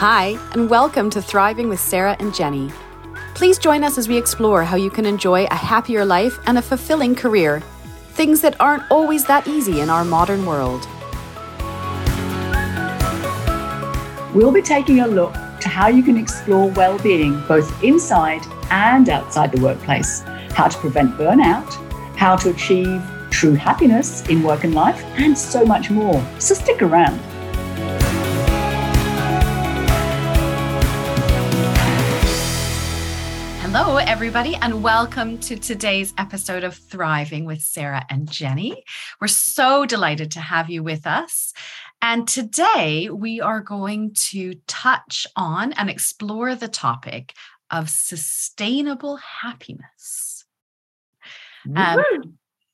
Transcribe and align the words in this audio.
Hi, 0.00 0.38
and 0.52 0.68
welcome 0.68 1.08
to 1.08 1.22
Thriving 1.22 1.70
with 1.70 1.80
Sarah 1.80 2.16
and 2.18 2.34
Jenny. 2.34 2.70
Please 3.34 3.56
join 3.56 3.82
us 3.82 3.96
as 3.96 4.08
we 4.08 4.18
explore 4.18 4.62
how 4.62 4.76
you 4.76 4.90
can 4.90 5.06
enjoy 5.06 5.46
a 5.46 5.54
happier 5.54 6.04
life 6.04 6.38
and 6.44 6.58
a 6.58 6.62
fulfilling 6.62 7.14
career, 7.14 7.60
things 8.10 8.42
that 8.42 8.60
aren't 8.60 8.82
always 8.90 9.24
that 9.24 9.48
easy 9.48 9.80
in 9.80 9.88
our 9.88 10.04
modern 10.04 10.44
world. 10.44 10.86
We'll 14.34 14.52
be 14.52 14.60
taking 14.60 15.00
a 15.00 15.06
look 15.06 15.32
to 15.60 15.68
how 15.70 15.88
you 15.88 16.02
can 16.02 16.18
explore 16.18 16.68
well-being 16.72 17.42
both 17.48 17.82
inside 17.82 18.42
and 18.70 19.08
outside 19.08 19.50
the 19.50 19.62
workplace, 19.62 20.20
how 20.50 20.68
to 20.68 20.76
prevent 20.76 21.16
burnout, 21.16 21.72
how 22.16 22.36
to 22.36 22.50
achieve 22.50 23.02
true 23.30 23.54
happiness 23.54 24.28
in 24.28 24.42
work 24.42 24.64
and 24.64 24.74
life, 24.74 25.02
and 25.16 25.38
so 25.38 25.64
much 25.64 25.88
more. 25.88 26.22
So 26.38 26.52
stick 26.52 26.82
around. 26.82 27.18
Hello, 33.78 33.98
everybody, 33.98 34.54
and 34.54 34.82
welcome 34.82 35.36
to 35.40 35.54
today's 35.54 36.14
episode 36.16 36.64
of 36.64 36.74
Thriving 36.74 37.44
with 37.44 37.60
Sarah 37.60 38.06
and 38.08 38.26
Jenny. 38.26 38.82
We're 39.20 39.28
so 39.28 39.84
delighted 39.84 40.30
to 40.30 40.40
have 40.40 40.70
you 40.70 40.82
with 40.82 41.06
us. 41.06 41.52
And 42.00 42.26
today 42.26 43.10
we 43.10 43.42
are 43.42 43.60
going 43.60 44.14
to 44.30 44.54
touch 44.66 45.26
on 45.36 45.74
and 45.74 45.90
explore 45.90 46.54
the 46.54 46.68
topic 46.68 47.34
of 47.70 47.90
sustainable 47.90 49.16
happiness. 49.16 50.46
Um, 51.66 52.02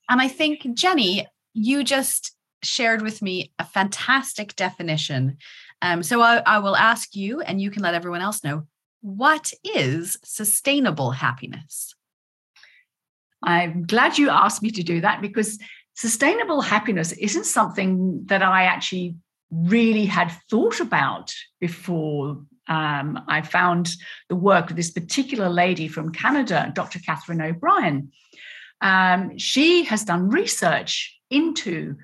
and 0.08 0.20
I 0.20 0.28
think, 0.28 0.72
Jenny, 0.74 1.26
you 1.52 1.82
just 1.82 2.32
shared 2.62 3.02
with 3.02 3.22
me 3.22 3.52
a 3.58 3.64
fantastic 3.64 4.54
definition. 4.54 5.38
Um, 5.82 6.04
so 6.04 6.22
I, 6.22 6.44
I 6.46 6.58
will 6.60 6.76
ask 6.76 7.16
you, 7.16 7.40
and 7.40 7.60
you 7.60 7.72
can 7.72 7.82
let 7.82 7.94
everyone 7.94 8.22
else 8.22 8.44
know 8.44 8.68
what 9.02 9.52
is 9.62 10.16
sustainable 10.24 11.10
happiness? 11.10 11.94
I'm 13.42 13.84
glad 13.84 14.16
you 14.18 14.30
asked 14.30 14.62
me 14.62 14.70
to 14.70 14.82
do 14.82 15.00
that 15.00 15.20
because 15.20 15.58
sustainable 15.94 16.60
happiness 16.60 17.12
isn't 17.12 17.44
something 17.44 18.24
that 18.26 18.42
I 18.42 18.64
actually 18.64 19.16
really 19.50 20.06
had 20.06 20.32
thought 20.48 20.80
about 20.80 21.32
before 21.60 22.42
um, 22.68 23.22
I 23.28 23.42
found 23.42 23.90
the 24.28 24.36
work 24.36 24.70
of 24.70 24.76
this 24.76 24.90
particular 24.90 25.48
lady 25.48 25.88
from 25.88 26.12
Canada, 26.12 26.70
Dr. 26.74 27.00
Catherine 27.00 27.42
O'Brien. 27.42 28.12
Um, 28.80 29.36
she 29.36 29.84
has 29.84 30.04
done 30.04 30.30
research 30.30 31.18
into 31.28 31.96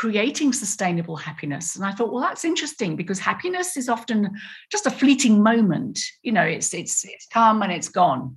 creating 0.00 0.50
sustainable 0.50 1.14
happiness. 1.14 1.76
And 1.76 1.84
I 1.84 1.92
thought, 1.92 2.10
well, 2.10 2.22
that's 2.22 2.46
interesting 2.46 2.96
because 2.96 3.18
happiness 3.18 3.76
is 3.76 3.90
often 3.90 4.30
just 4.72 4.86
a 4.86 4.90
fleeting 4.90 5.42
moment. 5.42 6.00
You 6.22 6.32
know, 6.32 6.42
it's 6.42 6.72
it's 6.72 7.04
it's 7.04 7.26
come 7.26 7.60
and 7.60 7.70
it's 7.70 7.90
gone. 7.90 8.36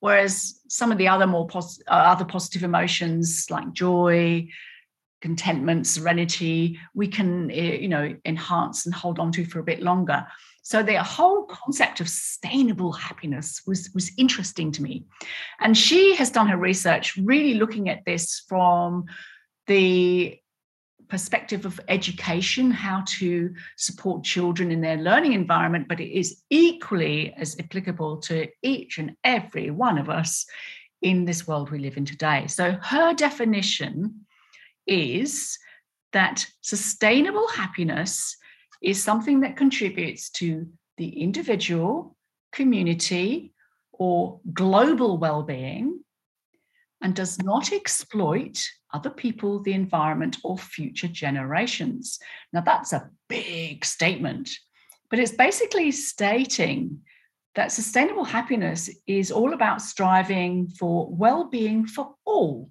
Whereas 0.00 0.58
some 0.68 0.90
of 0.90 0.96
the 0.96 1.08
other 1.08 1.26
more 1.26 1.46
pos- 1.46 1.82
uh, 1.86 1.90
other 2.12 2.24
positive 2.24 2.62
emotions 2.62 3.46
like 3.50 3.70
joy, 3.74 4.48
contentment, 5.20 5.86
serenity, 5.86 6.78
we 6.94 7.08
can 7.08 7.50
eh, 7.50 7.76
you 7.76 7.88
know 7.88 8.16
enhance 8.24 8.86
and 8.86 8.94
hold 8.94 9.18
on 9.18 9.32
to 9.32 9.44
for 9.44 9.58
a 9.58 9.70
bit 9.70 9.82
longer. 9.82 10.26
So 10.62 10.82
the 10.82 11.02
whole 11.02 11.44
concept 11.44 12.00
of 12.00 12.08
sustainable 12.08 12.92
happiness 12.92 13.60
was, 13.66 13.90
was 13.94 14.10
interesting 14.16 14.72
to 14.72 14.82
me. 14.82 15.04
And 15.60 15.76
she 15.76 16.16
has 16.16 16.30
done 16.30 16.48
her 16.48 16.56
research 16.56 17.16
really 17.18 17.54
looking 17.54 17.88
at 17.88 18.04
this 18.06 18.42
from 18.48 19.04
the 19.66 20.40
perspective 21.08 21.64
of 21.64 21.80
education, 21.88 22.70
how 22.70 23.02
to 23.06 23.54
support 23.76 24.24
children 24.24 24.70
in 24.70 24.80
their 24.80 24.96
learning 24.96 25.32
environment, 25.32 25.88
but 25.88 26.00
it 26.00 26.16
is 26.16 26.42
equally 26.50 27.32
as 27.36 27.56
applicable 27.58 28.18
to 28.18 28.48
each 28.62 28.98
and 28.98 29.16
every 29.24 29.70
one 29.70 29.98
of 29.98 30.08
us 30.08 30.46
in 31.02 31.24
this 31.24 31.46
world 31.46 31.70
we 31.70 31.78
live 31.78 31.96
in 31.96 32.04
today. 32.04 32.46
So 32.48 32.72
her 32.82 33.14
definition 33.14 34.26
is 34.86 35.58
that 36.12 36.46
sustainable 36.60 37.48
happiness 37.48 38.36
is 38.82 39.02
something 39.02 39.40
that 39.40 39.56
contributes 39.56 40.30
to 40.30 40.66
the 40.96 41.08
individual, 41.20 42.16
community, 42.52 43.52
or 43.92 44.40
global 44.52 45.18
well 45.18 45.42
being 45.42 46.00
and 47.02 47.14
does 47.14 47.38
not 47.42 47.72
exploit 47.72 48.66
other 48.96 49.10
people, 49.10 49.62
the 49.62 49.74
environment, 49.74 50.38
or 50.42 50.56
future 50.56 51.08
generations. 51.08 52.18
Now, 52.52 52.62
that's 52.62 52.94
a 52.94 53.10
big 53.28 53.84
statement, 53.84 54.50
but 55.10 55.18
it's 55.18 55.32
basically 55.32 55.92
stating 55.92 57.00
that 57.54 57.72
sustainable 57.72 58.24
happiness 58.24 58.88
is 59.06 59.30
all 59.30 59.52
about 59.52 59.82
striving 59.82 60.68
for 60.68 61.08
well 61.10 61.44
being 61.44 61.86
for 61.86 62.14
all, 62.24 62.70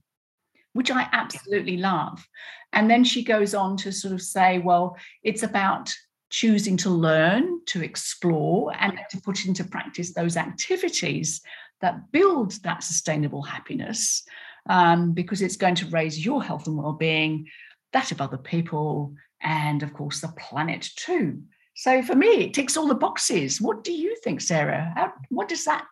which 0.73 0.89
I 0.89 1.07
absolutely 1.11 1.77
love. 1.77 2.27
And 2.73 2.89
then 2.89 3.03
she 3.03 3.23
goes 3.23 3.53
on 3.53 3.77
to 3.77 3.91
sort 3.91 4.13
of 4.13 4.21
say, 4.21 4.57
well, 4.57 4.97
it's 5.23 5.43
about 5.43 5.93
choosing 6.31 6.75
to 6.77 6.89
learn, 6.89 7.61
to 7.67 7.83
explore, 7.83 8.73
and 8.79 8.99
to 9.11 9.21
put 9.21 9.45
into 9.45 9.63
practice 9.63 10.13
those 10.13 10.37
activities 10.37 11.41
that 11.81 12.11
build 12.11 12.51
that 12.63 12.83
sustainable 12.83 13.43
happiness 13.43 14.23
um, 14.67 15.13
because 15.13 15.41
it's 15.41 15.57
going 15.57 15.75
to 15.75 15.87
raise 15.87 16.23
your 16.23 16.43
health 16.43 16.67
and 16.67 16.77
well-being 16.77 17.47
that 17.93 18.11
of 18.11 18.21
other 18.21 18.37
people 18.37 19.13
and 19.41 19.83
of 19.83 19.93
course 19.93 20.21
the 20.21 20.27
planet 20.37 20.89
too. 20.95 21.41
So 21.75 22.01
for 22.03 22.15
me 22.15 22.45
it 22.45 22.53
ticks 22.53 22.77
all 22.77 22.87
the 22.87 22.95
boxes. 22.95 23.61
What 23.61 23.83
do 23.83 23.93
you 23.93 24.15
think 24.23 24.41
sarah? 24.41 24.91
How, 24.95 25.13
what 25.29 25.47
does 25.47 25.65
that 25.65 25.85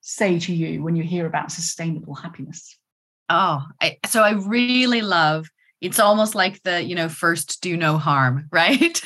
say 0.00 0.38
to 0.38 0.54
you 0.54 0.82
when 0.82 0.96
you 0.96 1.02
hear 1.02 1.26
about 1.26 1.50
sustainable 1.50 2.14
happiness? 2.14 2.76
Oh 3.30 3.64
I, 3.80 3.98
so 4.06 4.22
i 4.22 4.32
really 4.32 5.00
love 5.00 5.48
it's 5.80 5.98
almost 5.98 6.34
like 6.34 6.62
the 6.62 6.82
you 6.82 6.94
know 6.94 7.08
first 7.08 7.62
do 7.62 7.74
no 7.76 7.96
harm 7.96 8.48
right? 8.52 9.00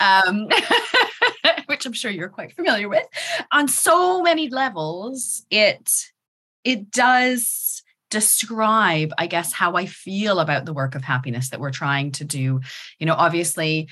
Um 0.00 0.48
which 1.66 1.84
I'm 1.84 1.92
sure 1.92 2.10
you're 2.10 2.28
quite 2.28 2.54
familiar 2.54 2.88
with, 2.88 3.06
on 3.52 3.68
so 3.68 4.22
many 4.22 4.48
levels, 4.48 5.44
it 5.50 6.06
it 6.66 6.90
does 6.90 7.82
describe, 8.10 9.12
I 9.18 9.28
guess, 9.28 9.52
how 9.52 9.74
I 9.74 9.86
feel 9.86 10.40
about 10.40 10.64
the 10.64 10.72
work 10.72 10.96
of 10.96 11.02
happiness 11.02 11.50
that 11.50 11.60
we're 11.60 11.70
trying 11.70 12.10
to 12.12 12.24
do. 12.24 12.60
You 12.98 13.06
know, 13.06 13.14
obviously, 13.14 13.88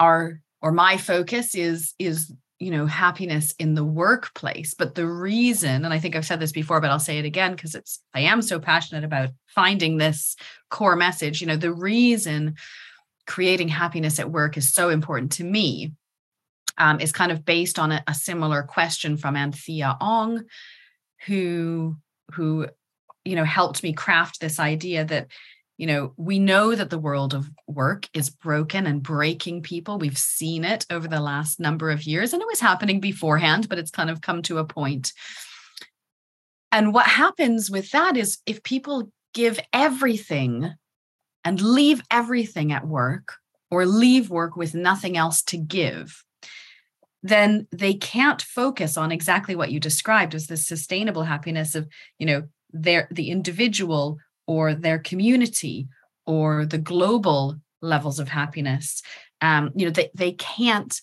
our 0.00 0.40
or 0.62 0.72
my 0.72 0.96
focus 0.96 1.54
is 1.54 1.94
is 1.98 2.32
you 2.58 2.70
know 2.70 2.86
happiness 2.86 3.54
in 3.60 3.74
the 3.74 3.84
workplace 3.84 4.74
but 4.74 4.96
the 4.96 5.06
reason 5.06 5.84
and 5.84 5.94
i 5.94 5.98
think 6.00 6.16
i've 6.16 6.26
said 6.26 6.40
this 6.40 6.50
before 6.50 6.80
but 6.80 6.90
i'll 6.90 6.98
say 6.98 7.18
it 7.18 7.24
again 7.24 7.52
because 7.52 7.76
it's 7.76 8.00
i 8.14 8.20
am 8.20 8.42
so 8.42 8.58
passionate 8.58 9.04
about 9.04 9.28
finding 9.46 9.96
this 9.96 10.34
core 10.68 10.96
message 10.96 11.40
you 11.40 11.46
know 11.46 11.56
the 11.56 11.72
reason 11.72 12.56
creating 13.28 13.68
happiness 13.68 14.18
at 14.18 14.32
work 14.32 14.56
is 14.56 14.72
so 14.72 14.88
important 14.88 15.30
to 15.30 15.44
me 15.44 15.92
um, 16.78 17.00
is 17.00 17.12
kind 17.12 17.30
of 17.30 17.44
based 17.44 17.78
on 17.78 17.92
a, 17.92 18.02
a 18.06 18.14
similar 18.14 18.62
question 18.62 19.16
from 19.16 19.36
Anthea 19.36 19.96
Ong, 20.00 20.44
who 21.26 21.96
who 22.32 22.66
you 23.24 23.36
know 23.36 23.44
helped 23.44 23.82
me 23.82 23.92
craft 23.92 24.40
this 24.40 24.58
idea 24.58 25.04
that 25.04 25.28
you 25.76 25.86
know 25.86 26.12
we 26.16 26.38
know 26.38 26.74
that 26.74 26.90
the 26.90 26.98
world 26.98 27.34
of 27.34 27.50
work 27.66 28.08
is 28.12 28.30
broken 28.30 28.86
and 28.86 29.02
breaking 29.02 29.62
people. 29.62 29.98
We've 29.98 30.18
seen 30.18 30.64
it 30.64 30.86
over 30.90 31.08
the 31.08 31.20
last 31.20 31.60
number 31.60 31.90
of 31.90 32.04
years 32.04 32.32
and 32.32 32.42
it 32.42 32.48
was 32.48 32.60
happening 32.60 33.00
beforehand 33.00 33.68
but 33.68 33.78
it's 33.78 33.90
kind 33.90 34.10
of 34.10 34.20
come 34.20 34.42
to 34.42 34.58
a 34.58 34.64
point. 34.64 35.12
And 36.70 36.92
what 36.92 37.06
happens 37.06 37.70
with 37.70 37.90
that 37.92 38.16
is 38.16 38.38
if 38.44 38.62
people 38.62 39.10
give 39.32 39.58
everything 39.72 40.74
and 41.44 41.60
leave 41.60 42.02
everything 42.10 42.72
at 42.72 42.86
work 42.86 43.34
or 43.70 43.86
leave 43.86 44.28
work 44.30 44.56
with 44.56 44.74
nothing 44.74 45.16
else 45.16 45.42
to 45.44 45.56
give 45.56 46.24
then 47.22 47.66
they 47.72 47.94
can't 47.94 48.42
focus 48.42 48.96
on 48.96 49.10
exactly 49.12 49.56
what 49.56 49.72
you 49.72 49.80
described 49.80 50.34
as 50.34 50.46
the 50.46 50.56
sustainable 50.56 51.24
happiness 51.24 51.74
of 51.74 51.88
you 52.18 52.26
know 52.26 52.42
their 52.72 53.08
the 53.10 53.30
individual 53.30 54.18
or 54.46 54.74
their 54.74 54.98
community 54.98 55.88
or 56.26 56.64
the 56.64 56.78
global 56.78 57.56
levels 57.82 58.18
of 58.18 58.28
happiness. 58.28 59.02
Um 59.40 59.70
you 59.74 59.86
know 59.86 59.92
they, 59.92 60.10
they 60.14 60.32
can't 60.32 61.00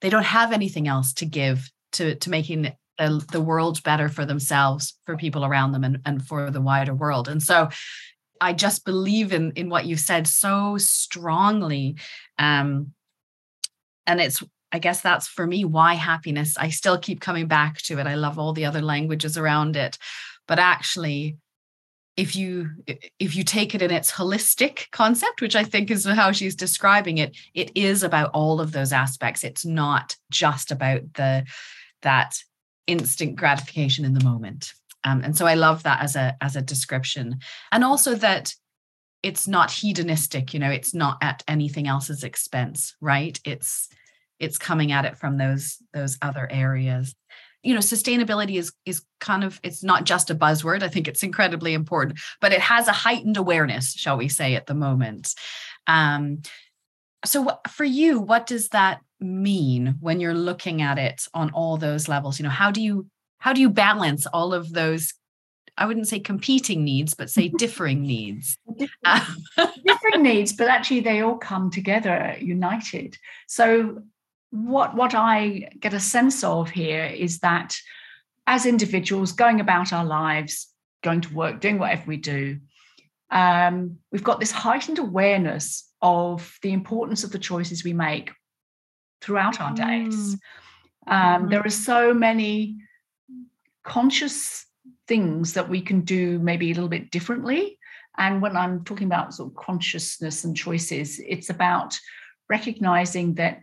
they 0.00 0.10
don't 0.10 0.24
have 0.24 0.52
anything 0.52 0.86
else 0.86 1.12
to 1.14 1.26
give 1.26 1.70
to 1.92 2.14
to 2.16 2.30
making 2.30 2.62
the, 2.62 3.26
the 3.30 3.40
world 3.40 3.82
better 3.82 4.08
for 4.08 4.24
themselves 4.24 4.98
for 5.06 5.16
people 5.16 5.44
around 5.44 5.72
them 5.72 5.84
and, 5.84 5.98
and 6.04 6.26
for 6.26 6.50
the 6.50 6.60
wider 6.60 6.94
world. 6.94 7.28
And 7.28 7.42
so 7.42 7.68
i 8.40 8.52
just 8.52 8.84
believe 8.84 9.32
in 9.32 9.50
in 9.56 9.68
what 9.68 9.84
you 9.84 9.96
said 9.96 10.24
so 10.24 10.78
strongly 10.78 11.96
um 12.38 12.92
and 14.06 14.20
it's 14.20 14.42
I 14.72 14.78
guess 14.78 15.00
that's 15.00 15.26
for 15.26 15.46
me 15.46 15.64
why 15.64 15.94
happiness. 15.94 16.56
I 16.58 16.68
still 16.68 16.98
keep 16.98 17.20
coming 17.20 17.46
back 17.46 17.78
to 17.82 17.98
it. 17.98 18.06
I 18.06 18.14
love 18.14 18.38
all 18.38 18.52
the 18.52 18.66
other 18.66 18.82
languages 18.82 19.38
around 19.38 19.76
it. 19.76 19.98
But 20.46 20.58
actually, 20.58 21.38
if 22.18 22.34
you 22.34 22.70
if 23.20 23.36
you 23.36 23.44
take 23.44 23.76
it 23.76 23.80
in 23.80 23.92
its 23.92 24.10
holistic 24.10 24.90
concept 24.90 25.40
which 25.40 25.54
i 25.54 25.62
think 25.62 25.88
is 25.88 26.04
how 26.04 26.32
she's 26.32 26.56
describing 26.56 27.18
it 27.18 27.34
it 27.54 27.70
is 27.76 28.02
about 28.02 28.30
all 28.34 28.60
of 28.60 28.72
those 28.72 28.92
aspects 28.92 29.44
it's 29.44 29.64
not 29.64 30.16
just 30.28 30.72
about 30.72 31.00
the 31.14 31.46
that 32.02 32.36
instant 32.88 33.36
gratification 33.36 34.04
in 34.04 34.14
the 34.14 34.24
moment 34.24 34.72
um, 35.04 35.22
and 35.22 35.36
so 35.36 35.46
i 35.46 35.54
love 35.54 35.84
that 35.84 36.02
as 36.02 36.16
a 36.16 36.36
as 36.40 36.56
a 36.56 36.62
description 36.62 37.38
and 37.70 37.84
also 37.84 38.16
that 38.16 38.52
it's 39.22 39.46
not 39.46 39.70
hedonistic 39.70 40.52
you 40.52 40.58
know 40.58 40.70
it's 40.70 40.92
not 40.92 41.18
at 41.22 41.44
anything 41.46 41.86
else's 41.86 42.24
expense 42.24 42.96
right 43.00 43.38
it's 43.44 43.88
it's 44.38 44.58
coming 44.58 44.92
at 44.92 45.04
it 45.04 45.16
from 45.16 45.36
those 45.36 45.78
those 45.92 46.18
other 46.22 46.48
areas 46.50 47.14
you 47.62 47.74
know 47.74 47.80
sustainability 47.80 48.56
is 48.56 48.72
is 48.84 49.02
kind 49.20 49.44
of 49.44 49.60
it's 49.62 49.82
not 49.82 50.04
just 50.04 50.30
a 50.30 50.34
buzzword 50.34 50.82
i 50.82 50.88
think 50.88 51.08
it's 51.08 51.22
incredibly 51.22 51.74
important 51.74 52.18
but 52.40 52.52
it 52.52 52.60
has 52.60 52.88
a 52.88 52.92
heightened 52.92 53.36
awareness 53.36 53.92
shall 53.94 54.16
we 54.16 54.28
say 54.28 54.54
at 54.54 54.66
the 54.66 54.74
moment 54.74 55.34
um 55.86 56.40
so 57.24 57.58
for 57.68 57.84
you 57.84 58.20
what 58.20 58.46
does 58.46 58.68
that 58.68 59.00
mean 59.20 59.96
when 60.00 60.20
you're 60.20 60.34
looking 60.34 60.80
at 60.82 60.98
it 60.98 61.26
on 61.34 61.50
all 61.50 61.76
those 61.76 62.08
levels 62.08 62.38
you 62.38 62.44
know 62.44 62.50
how 62.50 62.70
do 62.70 62.80
you 62.80 63.06
how 63.38 63.52
do 63.52 63.60
you 63.60 63.70
balance 63.70 64.26
all 64.26 64.54
of 64.54 64.72
those 64.72 65.12
I 65.80 65.86
wouldn't 65.86 66.08
say 66.08 66.18
competing 66.18 66.82
needs, 66.82 67.14
but 67.14 67.30
say 67.30 67.48
differing 67.56 68.02
needs. 68.02 68.58
Different, 68.76 69.84
differing 69.84 70.22
needs, 70.24 70.52
but 70.52 70.66
actually 70.66 71.00
they 71.00 71.20
all 71.20 71.38
come 71.38 71.70
together 71.70 72.36
united. 72.40 73.16
So 73.46 74.02
what 74.50 74.94
what 74.94 75.14
I 75.14 75.68
get 75.78 75.94
a 75.94 76.00
sense 76.00 76.42
of 76.42 76.70
here 76.70 77.04
is 77.04 77.40
that 77.40 77.76
as 78.46 78.64
individuals 78.64 79.32
going 79.32 79.60
about 79.60 79.92
our 79.92 80.04
lives, 80.04 80.68
going 81.02 81.20
to 81.20 81.34
work, 81.34 81.60
doing 81.60 81.78
whatever 81.78 82.04
we 82.06 82.16
do, 82.16 82.58
um, 83.30 83.98
we've 84.10 84.24
got 84.24 84.40
this 84.40 84.50
heightened 84.50 84.98
awareness 84.98 85.90
of 86.00 86.56
the 86.62 86.72
importance 86.72 87.24
of 87.24 87.32
the 87.32 87.38
choices 87.38 87.84
we 87.84 87.92
make 87.92 88.30
throughout 89.20 89.60
our 89.60 89.74
days. 89.74 90.36
Mm. 90.36 90.38
Um, 91.06 91.42
mm. 91.46 91.50
There 91.50 91.64
are 91.64 91.70
so 91.70 92.14
many 92.14 92.78
conscious 93.84 94.66
things 95.06 95.54
that 95.54 95.68
we 95.68 95.80
can 95.80 96.02
do 96.02 96.38
maybe 96.38 96.70
a 96.70 96.74
little 96.74 96.88
bit 96.88 97.10
differently. 97.10 97.78
And 98.16 98.42
when 98.42 98.56
I'm 98.56 98.84
talking 98.84 99.06
about 99.06 99.34
sort 99.34 99.50
of 99.50 99.56
consciousness 99.56 100.44
and 100.44 100.56
choices, 100.56 101.20
it's 101.26 101.50
about 101.50 101.98
recognizing 102.48 103.34
that 103.34 103.62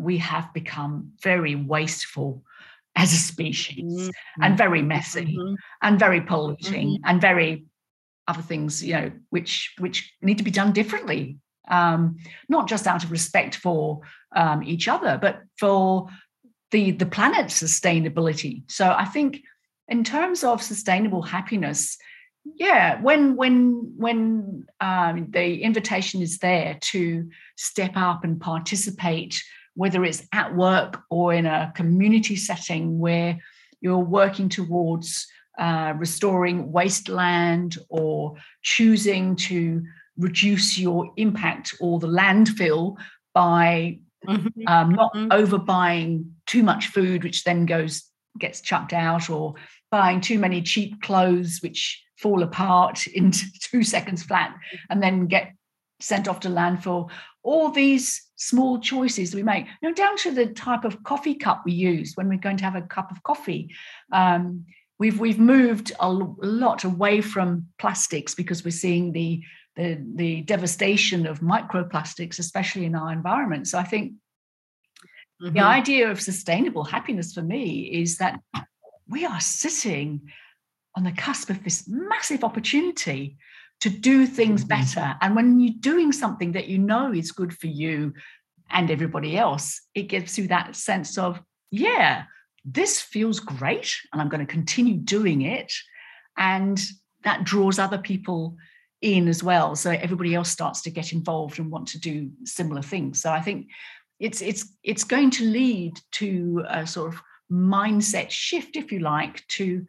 we 0.00 0.16
have 0.18 0.52
become 0.54 1.12
very 1.22 1.54
wasteful 1.54 2.42
as 2.96 3.12
a 3.12 3.16
species 3.16 3.84
mm-hmm. 3.84 4.42
and 4.42 4.56
very 4.56 4.82
messy 4.82 5.36
mm-hmm. 5.36 5.54
and 5.82 5.98
very 5.98 6.20
polluting 6.20 6.88
mm-hmm. 6.88 7.04
and 7.04 7.20
very 7.20 7.66
other 8.26 8.42
things 8.42 8.82
you 8.82 8.94
know 8.94 9.10
which 9.30 9.74
which 9.78 10.12
need 10.22 10.38
to 10.38 10.44
be 10.44 10.50
done 10.50 10.72
differently 10.72 11.38
um, 11.68 12.16
not 12.48 12.68
just 12.68 12.86
out 12.86 13.04
of 13.04 13.10
respect 13.10 13.56
for 13.56 14.00
um, 14.34 14.62
each 14.62 14.88
other 14.88 15.18
but 15.20 15.42
for 15.58 16.08
the 16.70 16.92
the 16.92 17.06
planet's 17.06 17.60
sustainability 17.60 18.62
so 18.68 18.94
i 18.96 19.04
think 19.04 19.42
in 19.88 20.04
terms 20.04 20.44
of 20.44 20.62
sustainable 20.62 21.22
happiness 21.22 21.96
yeah 22.44 23.00
when 23.02 23.36
when 23.36 23.92
when 23.96 24.66
um, 24.80 25.26
the 25.30 25.62
invitation 25.62 26.22
is 26.22 26.38
there 26.38 26.78
to 26.80 27.28
step 27.56 27.92
up 27.96 28.24
and 28.24 28.40
participate 28.40 29.42
whether 29.80 30.04
it's 30.04 30.22
at 30.34 30.54
work 30.54 31.00
or 31.08 31.32
in 31.32 31.46
a 31.46 31.72
community 31.74 32.36
setting 32.36 32.98
where 32.98 33.38
you're 33.80 33.96
working 34.20 34.46
towards 34.46 35.26
uh, 35.58 35.94
restoring 35.96 36.70
wasteland 36.70 37.78
or 37.88 38.34
choosing 38.60 39.34
to 39.34 39.82
reduce 40.18 40.76
your 40.76 41.10
impact 41.16 41.74
or 41.80 41.98
the 41.98 42.06
landfill 42.06 42.94
by 43.32 43.98
mm-hmm. 44.28 44.48
um, 44.66 44.90
not 44.90 45.14
mm-hmm. 45.14 45.30
overbuying 45.30 46.28
too 46.44 46.62
much 46.62 46.88
food, 46.88 47.24
which 47.24 47.44
then 47.44 47.64
goes 47.64 48.04
gets 48.38 48.60
chucked 48.60 48.92
out, 48.92 49.30
or 49.30 49.54
buying 49.90 50.20
too 50.20 50.38
many 50.38 50.60
cheap 50.60 51.00
clothes, 51.00 51.60
which 51.62 52.04
fall 52.18 52.42
apart 52.42 53.06
in 53.14 53.32
two 53.62 53.82
seconds 53.82 54.22
flat 54.22 54.54
and 54.90 55.02
then 55.02 55.26
get 55.26 55.54
sent 56.00 56.28
off 56.28 56.40
to 56.40 56.50
landfill. 56.50 57.10
All 57.42 57.70
these 57.70 58.29
small 58.40 58.80
choices 58.80 59.34
we 59.34 59.42
make, 59.42 59.66
you 59.66 59.88
know, 59.88 59.94
down 59.94 60.16
to 60.16 60.30
the 60.30 60.46
type 60.46 60.84
of 60.84 61.04
coffee 61.04 61.34
cup 61.34 61.62
we 61.66 61.72
use 61.72 62.14
when 62.14 62.26
we're 62.26 62.38
going 62.38 62.56
to 62.56 62.64
have 62.64 62.74
a 62.74 62.82
cup 62.82 63.10
of 63.10 63.22
coffee. 63.22 63.70
Um, 64.12 64.64
we've 64.98 65.20
we've 65.20 65.38
moved 65.38 65.92
a 66.00 66.10
lot 66.10 66.84
away 66.84 67.20
from 67.20 67.66
plastics 67.78 68.34
because 68.34 68.64
we're 68.64 68.70
seeing 68.70 69.12
the 69.12 69.42
the, 69.76 69.98
the 70.16 70.40
devastation 70.42 71.26
of 71.26 71.40
microplastics, 71.40 72.38
especially 72.38 72.86
in 72.86 72.94
our 72.94 73.12
environment. 73.12 73.68
So 73.68 73.78
I 73.78 73.84
think 73.84 74.14
mm-hmm. 75.40 75.54
the 75.54 75.60
idea 75.62 76.10
of 76.10 76.20
sustainable 76.20 76.84
happiness 76.84 77.32
for 77.34 77.42
me 77.42 77.82
is 77.82 78.18
that 78.18 78.40
we 79.06 79.24
are 79.24 79.40
sitting 79.40 80.22
on 80.96 81.04
the 81.04 81.12
cusp 81.12 81.50
of 81.50 81.62
this 81.62 81.86
massive 81.86 82.42
opportunity 82.42 83.36
to 83.80 83.88
do 83.88 84.26
things 84.26 84.64
mm-hmm. 84.64 84.68
better. 84.68 85.16
And 85.20 85.34
when 85.34 85.60
you're 85.60 85.74
doing 85.78 86.12
something 86.12 86.52
that 86.52 86.68
you 86.68 86.78
know 86.78 87.12
is 87.12 87.32
good 87.32 87.56
for 87.56 87.66
you 87.66 88.14
and 88.70 88.90
everybody 88.90 89.36
else, 89.36 89.80
it 89.94 90.04
gives 90.04 90.38
you 90.38 90.48
that 90.48 90.76
sense 90.76 91.18
of, 91.18 91.40
yeah, 91.70 92.24
this 92.64 93.00
feels 93.00 93.40
great 93.40 93.96
and 94.12 94.20
I'm 94.20 94.28
going 94.28 94.46
to 94.46 94.52
continue 94.52 94.96
doing 94.96 95.42
it. 95.42 95.72
And 96.36 96.80
that 97.24 97.44
draws 97.44 97.78
other 97.78 97.98
people 97.98 98.56
in 99.02 99.28
as 99.28 99.42
well. 99.42 99.74
So 99.76 99.90
everybody 99.90 100.34
else 100.34 100.50
starts 100.50 100.82
to 100.82 100.90
get 100.90 101.12
involved 101.12 101.58
and 101.58 101.70
want 101.70 101.88
to 101.88 102.00
do 102.00 102.30
similar 102.44 102.82
things. 102.82 103.22
So 103.22 103.30
I 103.30 103.40
think 103.40 103.68
it's 104.18 104.42
it's 104.42 104.76
it's 104.82 105.04
going 105.04 105.30
to 105.30 105.44
lead 105.44 105.98
to 106.12 106.64
a 106.68 106.86
sort 106.86 107.14
of 107.14 107.20
mindset 107.50 108.30
shift, 108.30 108.76
if 108.76 108.92
you 108.92 109.00
like, 109.00 109.46
to 109.48 109.86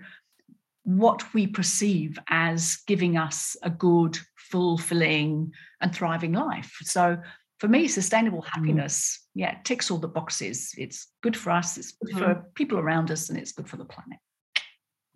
what 0.84 1.34
we 1.34 1.48
perceive 1.48 2.18
as 2.30 2.78
giving 2.88 3.18
us 3.18 3.56
a 3.62 3.70
good, 3.70 4.18
fulfilling, 4.36 5.52
and 5.80 5.94
thriving 5.94 6.34
life. 6.34 6.78
So 6.82 7.18
for 7.60 7.68
me, 7.68 7.88
sustainable 7.88 8.42
mm. 8.42 8.48
happiness, 8.48 9.20
mm. 9.20 9.42
yeah, 9.42 9.58
ticks 9.64 9.92
all 9.92 10.00
the 10.00 10.08
boxes. 10.08 10.74
It's 10.78 11.08
good 11.22 11.38
for 11.38 11.52
us, 11.52 11.78
it's 11.78 11.92
good 11.92 12.16
mm. 12.16 12.20
for 12.20 12.26
mm-hmm. 12.36 12.48
people 12.56 12.80
around 12.80 13.12
us, 13.12 13.30
and 13.30 13.38
it's 13.38 13.52
good 13.52 13.70
for 13.70 13.78
the 13.78 13.86
planet. 13.86 14.20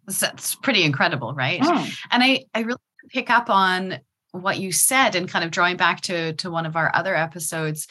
That's 0.07 0.53
pretty 0.56 0.83
incredible, 0.83 1.33
right? 1.33 1.59
Mm. 1.59 1.97
And 2.12 2.23
I, 2.23 2.45
I 2.53 2.59
really 2.59 2.79
pick 3.10 3.31
up 3.31 3.50
on 3.50 4.00
what 4.31 4.60
you 4.60 4.72
said 4.72 5.15
and 5.15 5.29
kind 5.29 5.43
of 5.43 5.51
drawing 5.51 5.77
back 5.77 6.01
to, 6.01 6.34
to 6.34 6.51
one 6.51 6.65
of 6.65 6.75
our 6.75 6.91
other 6.93 7.15
episodes 7.15 7.88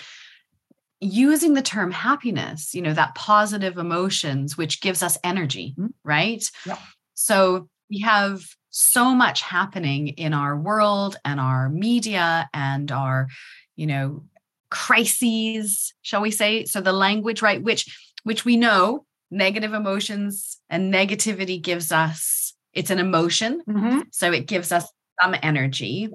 using 1.00 1.54
the 1.54 1.62
term 1.62 1.90
happiness 1.90 2.72
you 2.74 2.80
know 2.80 2.94
that 2.94 3.14
positive 3.14 3.76
emotions 3.76 4.56
which 4.56 4.80
gives 4.80 5.02
us 5.02 5.18
energy 5.22 5.74
mm. 5.78 5.88
right 6.02 6.44
yeah. 6.64 6.78
So 7.14 7.68
we 7.90 8.00
have 8.00 8.42
so 8.70 9.14
much 9.14 9.42
happening 9.42 10.08
in 10.08 10.34
our 10.34 10.56
world 10.56 11.16
and 11.24 11.38
our 11.40 11.68
media 11.68 12.48
and 12.52 12.90
our, 12.90 13.28
you 13.76 13.86
know, 13.86 14.24
crises, 14.70 15.94
shall 16.02 16.20
we 16.20 16.30
say? 16.30 16.64
So 16.64 16.80
the 16.80 16.92
language, 16.92 17.42
right, 17.42 17.62
which 17.62 18.14
which 18.24 18.44
we 18.44 18.56
know 18.56 19.04
negative 19.30 19.74
emotions 19.74 20.58
and 20.68 20.92
negativity 20.92 21.60
gives 21.60 21.92
us 21.92 22.44
it's 22.74 22.90
an 22.90 22.98
emotion. 22.98 23.62
Mm-hmm. 23.68 24.00
So 24.10 24.32
it 24.32 24.46
gives 24.46 24.72
us 24.72 24.90
some 25.22 25.34
energy. 25.42 26.08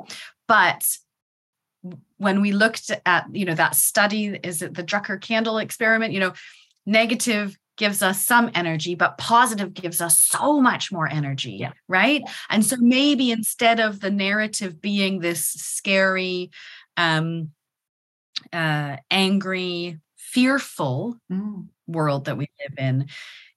But 0.48 0.86
when 2.18 2.42
we 2.42 2.52
looked 2.52 2.92
at, 3.06 3.26
you 3.32 3.46
know, 3.46 3.56
that 3.56 3.76
study, 3.76 4.38
is 4.44 4.62
it 4.62 4.74
the 4.74 4.84
Duncker 4.84 5.22
candle 5.22 5.58
experiment? 5.58 6.14
You 6.14 6.20
know, 6.20 6.34
negative 6.86 7.58
gives 7.80 8.04
us 8.04 8.24
some 8.24 8.52
energy, 8.54 8.94
but 8.94 9.18
positive 9.18 9.74
gives 9.74 10.02
us 10.02 10.20
so 10.20 10.60
much 10.60 10.92
more 10.92 11.10
energy. 11.10 11.54
Yeah. 11.54 11.72
Right. 11.88 12.22
And 12.50 12.64
so 12.64 12.76
maybe 12.78 13.32
instead 13.32 13.80
of 13.80 14.02
the 14.02 14.12
narrative 14.12 14.82
being 14.82 15.20
this 15.20 15.46
scary, 15.46 16.52
um, 16.98 17.52
uh, 18.52 18.98
angry, 19.10 19.98
fearful 20.18 21.18
mm. 21.32 21.68
world 21.88 22.26
that 22.26 22.38
we 22.38 22.50
live 22.60 22.78
in, 22.78 23.08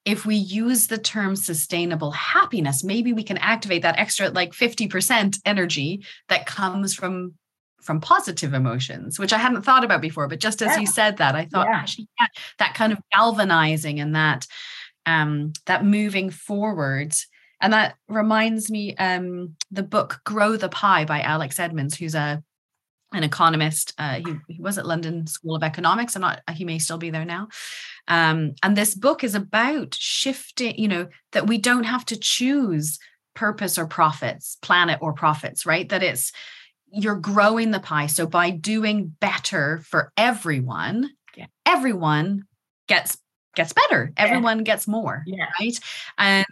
if 0.04 0.24
we 0.24 0.36
use 0.36 0.86
the 0.86 0.98
term 0.98 1.34
sustainable 1.34 2.12
happiness, 2.12 2.84
maybe 2.84 3.12
we 3.12 3.24
can 3.24 3.38
activate 3.38 3.82
that 3.82 3.98
extra 3.98 4.30
like 4.30 4.52
50% 4.52 5.40
energy 5.44 6.04
that 6.28 6.46
comes 6.46 6.94
from 6.94 7.34
from 7.82 8.00
positive 8.00 8.54
emotions, 8.54 9.18
which 9.18 9.32
I 9.32 9.38
hadn't 9.38 9.62
thought 9.62 9.84
about 9.84 10.00
before. 10.00 10.28
But 10.28 10.40
just 10.40 10.62
as 10.62 10.68
yeah. 10.68 10.80
you 10.80 10.86
said 10.86 11.16
that, 11.18 11.34
I 11.34 11.46
thought 11.46 11.66
yeah. 11.68 11.76
actually 11.76 12.08
yeah, 12.20 12.26
that 12.58 12.74
kind 12.74 12.92
of 12.92 12.98
galvanizing 13.12 14.00
and 14.00 14.14
that 14.14 14.46
um, 15.06 15.52
that 15.66 15.84
moving 15.84 16.30
forward. 16.30 17.12
And 17.60 17.72
that 17.72 17.96
reminds 18.08 18.70
me 18.70 18.96
um, 18.96 19.56
the 19.70 19.84
book 19.84 20.20
Grow 20.24 20.56
the 20.56 20.68
Pie 20.68 21.04
by 21.04 21.20
Alex 21.20 21.58
Edmans, 21.58 21.94
who's 21.94 22.14
a 22.14 22.42
an 23.12 23.24
economist. 23.24 23.92
Uh, 23.98 24.20
he, 24.24 24.54
he 24.54 24.62
was 24.62 24.78
at 24.78 24.86
London 24.86 25.26
School 25.26 25.54
of 25.54 25.62
Economics. 25.62 26.16
I'm 26.16 26.22
not, 26.22 26.40
he 26.54 26.64
may 26.64 26.78
still 26.78 26.98
be 26.98 27.10
there 27.10 27.24
now. 27.24 27.48
Um, 28.08 28.54
and 28.62 28.76
this 28.76 28.94
book 28.94 29.22
is 29.22 29.34
about 29.34 29.94
shifting, 29.94 30.76
you 30.78 30.88
know, 30.88 31.08
that 31.32 31.46
we 31.46 31.58
don't 31.58 31.84
have 31.84 32.04
to 32.06 32.16
choose 32.18 32.98
purpose 33.34 33.78
or 33.78 33.86
profits, 33.86 34.56
planet 34.62 34.98
or 35.00 35.12
profits, 35.12 35.64
right? 35.66 35.88
That 35.88 36.02
it's 36.02 36.32
you're 36.92 37.16
growing 37.16 37.70
the 37.70 37.80
pie. 37.80 38.06
So 38.06 38.26
by 38.26 38.50
doing 38.50 39.14
better 39.20 39.82
for 39.84 40.12
everyone, 40.16 41.10
yeah. 41.36 41.46
everyone 41.66 42.44
gets 42.88 43.18
gets 43.54 43.72
better. 43.72 44.12
Everyone 44.16 44.64
gets 44.64 44.88
more, 44.88 45.22
yeah. 45.26 45.46
right? 45.60 45.78
And 46.18 46.46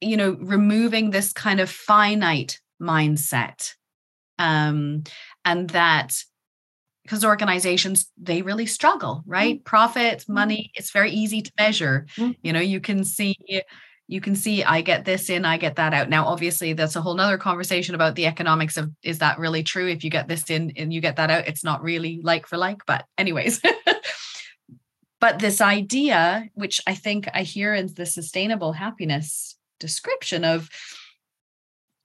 you 0.00 0.16
know, 0.16 0.36
removing 0.40 1.10
this 1.10 1.32
kind 1.32 1.60
of 1.60 1.68
finite 1.68 2.60
mindset, 2.80 3.74
um, 4.38 5.02
and 5.44 5.70
that 5.70 6.14
because 7.02 7.24
organizations 7.24 8.10
they 8.18 8.42
really 8.42 8.66
struggle, 8.66 9.22
right? 9.26 9.56
Mm-hmm. 9.56 9.64
Profit, 9.64 10.18
mm-hmm. 10.20 10.34
money, 10.34 10.70
it's 10.74 10.90
very 10.90 11.10
easy 11.10 11.42
to 11.42 11.52
measure. 11.58 12.06
Mm-hmm. 12.16 12.32
You 12.42 12.52
know, 12.52 12.60
you 12.60 12.80
can 12.80 13.02
see 13.02 13.34
you 14.10 14.22
can 14.22 14.34
see 14.34 14.64
I 14.64 14.80
get 14.80 15.04
this 15.04 15.28
in, 15.28 15.44
I 15.44 15.58
get 15.58 15.76
that 15.76 15.92
out. 15.92 16.08
Now, 16.08 16.26
obviously, 16.26 16.72
that's 16.72 16.96
a 16.96 17.02
whole 17.02 17.14
nother 17.14 17.36
conversation 17.36 17.94
about 17.94 18.14
the 18.14 18.26
economics 18.26 18.78
of 18.78 18.90
is 19.02 19.18
that 19.18 19.38
really 19.38 19.62
true? 19.62 19.86
If 19.86 20.02
you 20.02 20.08
get 20.08 20.26
this 20.26 20.48
in 20.48 20.72
and 20.76 20.92
you 20.92 21.02
get 21.02 21.16
that 21.16 21.30
out, 21.30 21.46
it's 21.46 21.62
not 21.62 21.82
really 21.82 22.20
like 22.24 22.46
for 22.46 22.56
like. 22.56 22.86
But, 22.86 23.04
anyways, 23.18 23.60
but 25.20 25.38
this 25.38 25.60
idea, 25.60 26.48
which 26.54 26.80
I 26.86 26.94
think 26.94 27.28
I 27.34 27.42
hear 27.42 27.74
in 27.74 27.92
the 27.94 28.06
sustainable 28.06 28.72
happiness 28.72 29.56
description 29.78 30.42
of 30.42 30.70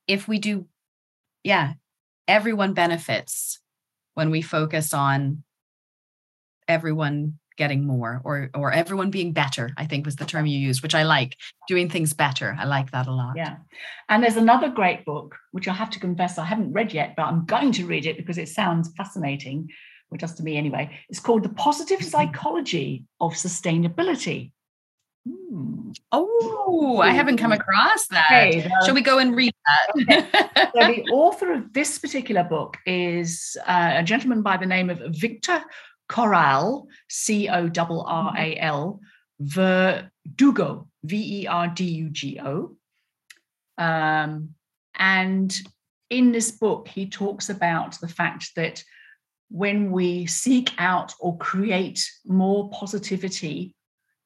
if 0.06 0.28
we 0.28 0.40
do, 0.40 0.68
yeah, 1.42 1.74
everyone 2.28 2.74
benefits 2.74 3.60
when 4.14 4.30
we 4.30 4.42
focus 4.42 4.94
on 4.94 5.44
everyone 6.68 7.40
getting 7.58 7.86
more 7.86 8.22
or 8.24 8.50
or 8.54 8.72
everyone 8.72 9.10
being 9.10 9.32
better 9.32 9.72
i 9.78 9.86
think 9.86 10.06
was 10.06 10.16
the 10.16 10.26
term 10.26 10.46
you 10.46 10.58
used 10.58 10.82
which 10.84 10.96
i 10.96 11.04
like 11.04 11.38
doing 11.68 11.90
things 11.90 12.14
better 12.14 12.56
i 12.60 12.66
like 12.66 12.92
that 12.92 13.08
a 13.08 13.12
lot 13.12 13.34
yeah 13.36 13.58
and 14.10 14.24
there's 14.24 14.38
another 14.38 14.70
great 14.70 15.06
book 15.06 15.36
which 15.52 15.68
i 15.68 15.74
have 15.74 15.90
to 15.90 16.00
confess 16.00 16.38
i 16.38 16.46
haven't 16.46 16.74
read 16.74 16.94
yet 16.94 17.16
but 17.16 17.24
i'm 17.24 17.46
going 17.46 17.72
to 17.72 17.86
read 17.86 18.06
it 18.06 18.18
because 18.18 18.38
it 18.38 18.50
sounds 18.50 18.92
fascinating 18.98 19.70
which 20.10 20.22
does 20.22 20.36
to 20.36 20.44
me 20.44 20.58
anyway 20.58 20.90
it's 21.10 21.20
called 21.20 21.44
the 21.44 21.50
positive 21.50 22.00
mm-hmm. 22.00 22.10
psychology 22.10 23.06
of 23.20 23.34
sustainability 23.34 24.52
hmm. 25.28 25.74
Oh, 26.12 27.00
I 27.02 27.12
haven't 27.12 27.38
come 27.38 27.52
across 27.52 28.08
that. 28.08 28.28
Okay, 28.32 28.68
Shall 28.86 28.96
we 28.96 29.02
go 29.02 29.20
and 29.20 29.36
read 29.36 29.54
that? 29.66 30.54
Okay. 30.76 30.98
so 30.98 31.04
the 31.04 31.12
author 31.12 31.54
of 31.54 31.72
this 31.74 32.00
particular 32.00 32.44
book 32.44 32.78
is 32.86 33.56
uh, 33.68 33.94
a 33.96 34.04
gentleman 34.04 34.42
by 34.42 34.58
the 34.58 34.66
name 34.66 34.90
of 34.90 35.00
Victor 35.10 35.64
Corral, 36.13 36.88
C 37.10 37.50
O 37.50 37.72
R 37.75 38.03
R 38.05 38.34
A 38.38 38.55
L, 38.60 39.00
Verdugo, 39.39 40.88
V 41.03 41.41
E 41.41 41.48
R 41.48 41.67
D 41.70 41.86
U 41.86 42.10
G 42.12 42.39
O. 42.39 42.77
Um, 43.79 44.50
and 44.93 45.60
in 46.12 46.32
this 46.32 46.51
book, 46.51 46.88
he 46.88 47.10
talks 47.10 47.50
about 47.50 48.00
the 48.00 48.08
fact 48.08 48.51
that 48.55 48.84
when 49.50 49.91
we 49.91 50.27
seek 50.27 50.72
out 50.77 51.15
or 51.20 51.36
create 51.39 52.08
more 52.27 52.70
positivity 52.70 53.75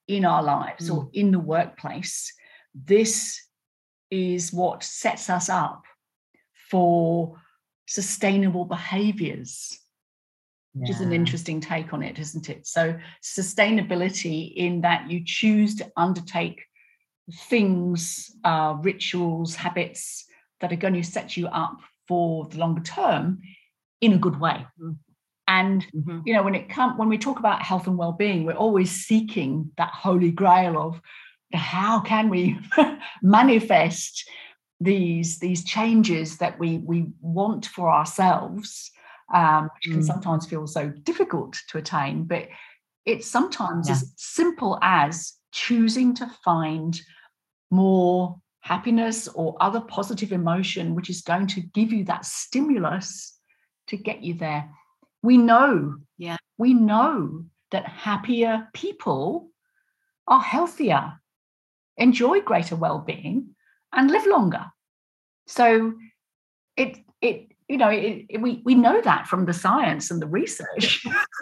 in 0.10 0.26
our 0.26 0.44
lives 0.44 0.90
mm. 0.90 0.98
or 0.98 1.10
in 1.14 1.32
the 1.32 1.40
workplace, 1.40 2.34
this 2.76 3.42
is 4.12 4.52
what 4.52 4.84
sets 4.84 5.30
us 5.30 5.48
up 5.48 5.84
for 6.70 7.40
sustainable 7.86 8.66
behaviors 8.66 9.80
which 10.74 10.90
is 10.90 11.02
an 11.02 11.14
interesting 11.14 11.60
take 11.60 11.94
on 11.94 12.04
it, 12.04 12.20
isn't 12.20 12.50
it? 12.50 12.68
So, 12.68 12.98
sustainability 13.24 14.54
in 14.56 14.82
that 14.82 15.10
you 15.10 15.24
choose 15.26 15.76
to 15.76 15.92
undertake 15.98 16.64
things, 17.32 18.32
uh, 18.44 18.78
rituals, 18.82 19.56
habits 19.56 20.26
that 20.62 20.72
are 20.72 20.78
going 20.78 20.94
to 20.94 21.04
set 21.04 21.38
you 21.38 21.48
up 21.48 21.78
for 22.08 22.48
the 22.48 22.58
longer 22.58 22.82
term 22.82 23.42
in 24.02 24.14
a 24.14 24.18
good 24.18 24.40
way. 24.40 24.66
Mm-hmm. 24.80 24.92
And 25.48 25.86
mm-hmm. 25.96 26.20
you 26.26 26.34
know, 26.34 26.44
when 26.44 26.56
it 26.56 26.70
comes 26.70 26.98
when 26.98 27.10
we 27.10 27.18
talk 27.18 27.40
about 27.40 27.62
health 27.62 27.88
and 27.88 27.98
well-being, 27.98 28.46
we're 28.46 28.54
always 28.54 28.92
seeking 28.92 29.72
that 29.78 29.92
holy 29.92 30.32
grail 30.32 30.78
of 30.78 31.02
how 31.54 32.02
can 32.02 32.30
we 32.30 32.60
manifest 33.22 34.30
these 34.80 35.40
these 35.40 35.64
changes 35.64 36.38
that 36.38 36.60
we 36.60 36.78
we 36.80 37.08
want 37.22 37.66
for 37.66 37.92
ourselves 37.92 38.92
um, 39.34 39.70
which 39.76 39.92
can 39.92 40.02
mm. 40.02 40.06
sometimes 40.06 40.46
feel 40.46 40.68
so 40.68 40.90
difficult 41.04 41.58
to 41.70 41.78
attain. 41.78 42.26
But 42.26 42.48
it's 43.06 43.28
sometimes 43.28 43.88
yeah. 43.88 43.94
as 43.96 44.14
simple 44.18 44.80
as 44.82 45.34
choosing 45.52 46.14
to 46.16 46.28
find 46.44 47.00
more 47.72 48.40
happiness 48.62 49.28
or 49.30 49.56
other 49.62 49.82
positive 49.82 50.32
emotion, 50.32 50.96
which 50.96 51.10
is 51.10 51.22
going 51.22 51.48
to 51.48 51.62
give 51.62 51.92
you 51.92 52.04
that 52.06 52.26
stimulus 52.26 53.38
to 53.88 53.98
get 53.98 54.24
you 54.24 54.34
there. 54.34 54.70
We 55.24 55.38
know, 55.38 55.96
yeah, 56.18 56.38
we 56.58 56.74
know 56.74 57.46
that 57.72 57.86
happier 57.86 58.68
people 58.74 59.50
are 60.28 60.42
healthier, 60.42 61.14
enjoy 61.96 62.42
greater 62.42 62.76
well-being, 62.76 63.56
and 63.94 64.12
live 64.12 64.26
longer. 64.26 64.66
So 65.48 65.94
it 66.76 66.98
it 67.22 67.52
you 67.68 67.78
know, 67.78 67.90
it, 67.90 68.26
it, 68.30 68.42
we 68.42 68.62
we 68.64 68.76
know 68.76 69.02
that 69.02 69.28
from 69.28 69.46
the 69.46 69.54
science 69.54 70.10
and 70.10 70.22
the 70.22 70.28
research. 70.28 71.06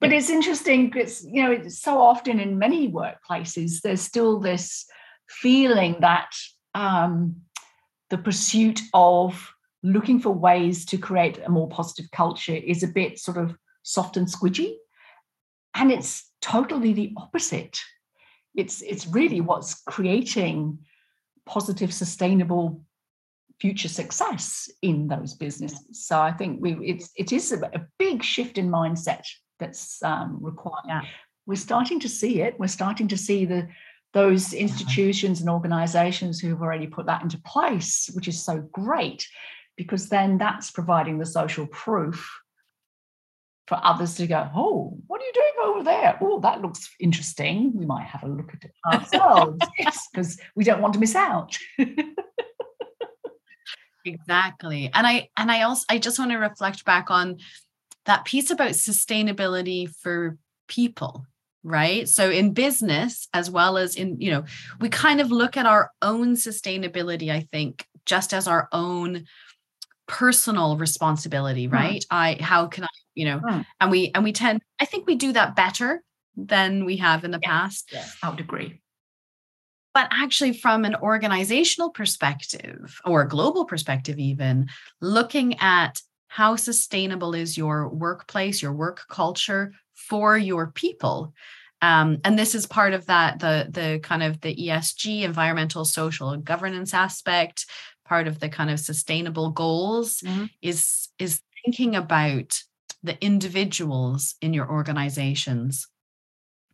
but 0.00 0.12
it's 0.12 0.30
interesting 0.30 0.88
because 0.88 1.24
you 1.24 1.42
know, 1.42 1.52
it's 1.52 1.80
so 1.80 2.00
often 2.00 2.40
in 2.40 2.58
many 2.58 2.90
workplaces 2.90 3.80
there's 3.82 4.00
still 4.00 4.40
this 4.40 4.86
feeling 5.28 5.96
that 6.00 6.30
um, 6.74 7.36
the 8.08 8.18
pursuit 8.18 8.80
of 8.94 9.52
looking 9.82 10.18
for 10.18 10.30
ways 10.30 10.86
to 10.86 10.98
create 10.98 11.38
a 11.44 11.50
more 11.50 11.68
positive 11.68 12.10
culture 12.10 12.54
is 12.54 12.82
a 12.82 12.88
bit 12.88 13.18
sort 13.18 13.36
of 13.36 13.54
soft 13.82 14.16
and 14.16 14.26
squidgy, 14.26 14.76
and 15.74 15.92
it's 15.92 16.30
totally 16.40 16.94
the 16.94 17.12
opposite. 17.18 17.78
It's 18.54 18.80
it's 18.80 19.06
really 19.06 19.42
what's 19.42 19.82
creating 19.82 20.78
positive, 21.44 21.92
sustainable 21.92 22.82
future 23.60 23.88
success 23.88 24.70
in 24.82 25.08
those 25.08 25.34
businesses. 25.34 26.06
So 26.06 26.20
I 26.20 26.32
think 26.32 26.60
we 26.60 26.74
it's 26.84 27.10
it 27.16 27.32
is 27.32 27.52
a, 27.52 27.60
a 27.74 27.86
big 27.98 28.22
shift 28.22 28.58
in 28.58 28.70
mindset 28.70 29.24
that's 29.58 30.02
um, 30.02 30.38
required. 30.40 30.84
Yeah. 30.86 31.02
We're 31.46 31.56
starting 31.56 32.00
to 32.00 32.08
see 32.08 32.42
it. 32.42 32.58
We're 32.58 32.68
starting 32.68 33.08
to 33.08 33.18
see 33.18 33.44
the 33.44 33.68
those 34.14 34.52
institutions 34.54 35.40
and 35.40 35.50
organizations 35.50 36.40
who've 36.40 36.62
already 36.62 36.86
put 36.86 37.06
that 37.06 37.22
into 37.22 37.38
place, 37.38 38.10
which 38.14 38.26
is 38.26 38.42
so 38.42 38.58
great, 38.72 39.28
because 39.76 40.08
then 40.08 40.38
that's 40.38 40.70
providing 40.70 41.18
the 41.18 41.26
social 41.26 41.66
proof 41.66 42.40
for 43.66 43.78
others 43.82 44.14
to 44.14 44.26
go, 44.26 44.48
oh, 44.54 44.96
what 45.06 45.20
are 45.20 45.24
you 45.24 45.32
doing 45.34 45.52
over 45.66 45.84
there? 45.84 46.18
Oh, 46.22 46.40
that 46.40 46.62
looks 46.62 46.88
interesting. 46.98 47.72
We 47.76 47.84
might 47.84 48.06
have 48.06 48.22
a 48.22 48.28
look 48.28 48.54
at 48.54 48.64
it 48.64 48.72
ourselves. 48.94 49.58
yes, 49.78 50.08
because 50.10 50.40
we 50.56 50.64
don't 50.64 50.80
want 50.80 50.94
to 50.94 51.00
miss 51.00 51.14
out. 51.14 51.56
Exactly. 54.08 54.90
And 54.92 55.06
I 55.06 55.28
and 55.36 55.50
I 55.50 55.62
also 55.62 55.84
I 55.88 55.98
just 55.98 56.18
want 56.18 56.30
to 56.30 56.38
reflect 56.38 56.84
back 56.84 57.10
on 57.10 57.38
that 58.06 58.24
piece 58.24 58.50
about 58.50 58.70
sustainability 58.70 59.88
for 60.02 60.38
people, 60.66 61.26
right? 61.62 62.08
So 62.08 62.30
in 62.30 62.54
business 62.54 63.28
as 63.34 63.50
well 63.50 63.76
as 63.76 63.96
in, 63.96 64.20
you 64.20 64.30
know, 64.30 64.44
we 64.80 64.88
kind 64.88 65.20
of 65.20 65.30
look 65.30 65.56
at 65.56 65.66
our 65.66 65.90
own 66.00 66.34
sustainability, 66.34 67.30
I 67.30 67.46
think, 67.52 67.86
just 68.06 68.32
as 68.32 68.48
our 68.48 68.68
own 68.72 69.26
personal 70.06 70.76
responsibility, 70.78 71.66
hmm. 71.66 71.74
right? 71.74 72.04
I 72.10 72.38
how 72.40 72.66
can 72.66 72.84
I, 72.84 72.88
you 73.14 73.26
know, 73.26 73.40
hmm. 73.40 73.60
and 73.80 73.90
we 73.90 74.10
and 74.14 74.24
we 74.24 74.32
tend 74.32 74.62
I 74.80 74.84
think 74.86 75.06
we 75.06 75.16
do 75.16 75.32
that 75.32 75.54
better 75.54 76.02
than 76.36 76.84
we 76.84 76.96
have 76.98 77.24
in 77.24 77.30
the 77.30 77.40
yes, 77.42 77.50
past. 77.50 77.90
Yes, 77.92 78.16
I 78.22 78.30
would 78.30 78.40
agree. 78.40 78.80
But 79.94 80.08
actually, 80.12 80.52
from 80.52 80.84
an 80.84 80.96
organizational 80.96 81.90
perspective 81.90 83.00
or 83.04 83.22
a 83.22 83.28
global 83.28 83.64
perspective, 83.64 84.18
even 84.18 84.68
looking 85.00 85.58
at 85.58 86.00
how 86.28 86.56
sustainable 86.56 87.34
is 87.34 87.56
your 87.56 87.88
workplace, 87.88 88.62
your 88.62 88.72
work 88.72 89.06
culture 89.08 89.72
for 89.94 90.38
your 90.38 90.70
people. 90.70 91.34
Um, 91.80 92.18
and 92.24 92.38
this 92.38 92.54
is 92.54 92.66
part 92.66 92.92
of 92.92 93.06
that 93.06 93.38
the 93.38 93.68
the 93.70 94.00
kind 94.02 94.22
of 94.22 94.40
the 94.40 94.54
ESG 94.54 95.22
environmental 95.22 95.84
social 95.84 96.30
and 96.30 96.44
governance 96.44 96.92
aspect 96.92 97.66
part 98.04 98.26
of 98.26 98.40
the 98.40 98.48
kind 98.48 98.70
of 98.70 98.80
sustainable 98.80 99.50
goals 99.50 100.20
mm-hmm. 100.20 100.46
is 100.62 101.08
is 101.18 101.40
thinking 101.64 101.94
about 101.94 102.62
the 103.02 103.22
individuals 103.22 104.34
in 104.40 104.52
your 104.54 104.68
organizations 104.68 105.86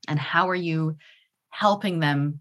and 0.08 0.18
how 0.18 0.48
are 0.48 0.54
you 0.54 0.96
helping 1.50 2.00
them 2.00 2.40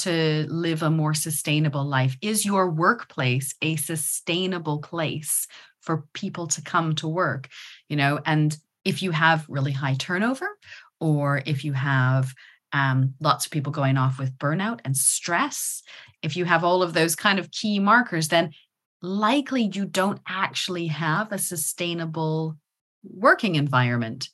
to 0.00 0.46
live 0.48 0.82
a 0.82 0.90
more 0.90 1.14
sustainable 1.14 1.84
life? 1.84 2.16
Is 2.22 2.44
your 2.44 2.70
workplace 2.70 3.54
a 3.62 3.76
sustainable 3.76 4.80
place 4.80 5.46
for 5.80 6.04
people 6.12 6.46
to 6.48 6.62
come 6.62 6.94
to 6.96 7.08
work? 7.08 7.48
You 7.88 7.96
know, 7.96 8.20
and 8.24 8.56
if 8.84 9.02
you 9.02 9.10
have 9.10 9.46
really 9.48 9.72
high 9.72 9.94
turnover, 9.94 10.48
or 11.00 11.42
if 11.46 11.64
you 11.64 11.72
have 11.72 12.34
um, 12.72 13.14
lots 13.20 13.46
of 13.46 13.52
people 13.52 13.72
going 13.72 13.96
off 13.96 14.18
with 14.18 14.38
burnout 14.38 14.80
and 14.84 14.96
stress. 14.96 15.82
If 16.22 16.36
you 16.36 16.44
have 16.44 16.64
all 16.64 16.82
of 16.82 16.92
those 16.92 17.16
kind 17.16 17.38
of 17.38 17.50
key 17.50 17.78
markers, 17.78 18.28
then 18.28 18.52
likely 19.02 19.70
you 19.72 19.86
don't 19.86 20.20
actually 20.28 20.86
have 20.88 21.32
a 21.32 21.38
sustainable 21.38 22.56
working 23.02 23.56
environment. 23.56 24.28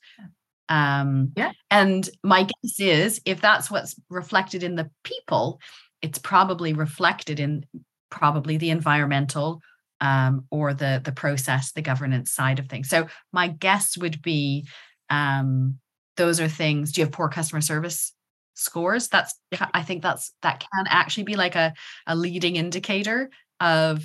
Um, 0.69 1.31
yeah. 1.35 1.51
And 1.71 2.09
my 2.23 2.43
guess 2.43 2.79
is 2.79 3.21
if 3.25 3.41
that's 3.41 3.71
what's 3.71 3.95
reflected 4.09 4.63
in 4.63 4.75
the 4.75 4.89
people, 5.03 5.59
it's 6.01 6.19
probably 6.19 6.73
reflected 6.73 7.39
in 7.39 7.65
probably 8.09 8.57
the 8.57 8.69
environmental 8.69 9.61
um, 10.01 10.45
or 10.51 10.73
the 10.73 11.01
the 11.03 11.11
process, 11.11 11.71
the 11.71 11.81
governance 11.81 12.31
side 12.31 12.59
of 12.59 12.67
things. 12.67 12.89
So 12.89 13.07
my 13.31 13.47
guess 13.47 13.97
would 13.97 14.21
be 14.21 14.67
um, 15.09 15.79
those 16.17 16.39
are 16.39 16.47
things. 16.47 16.91
Do 16.91 17.01
you 17.01 17.05
have 17.05 17.13
poor 17.13 17.29
customer 17.29 17.61
service 17.61 18.13
scores? 18.53 19.07
That's 19.07 19.33
I 19.73 19.83
think 19.83 20.03
that's 20.03 20.33
that 20.41 20.59
can 20.59 20.85
actually 20.87 21.23
be 21.23 21.35
like 21.35 21.55
a 21.55 21.73
a 22.05 22.15
leading 22.15 22.57
indicator 22.57 23.29
of 23.59 24.03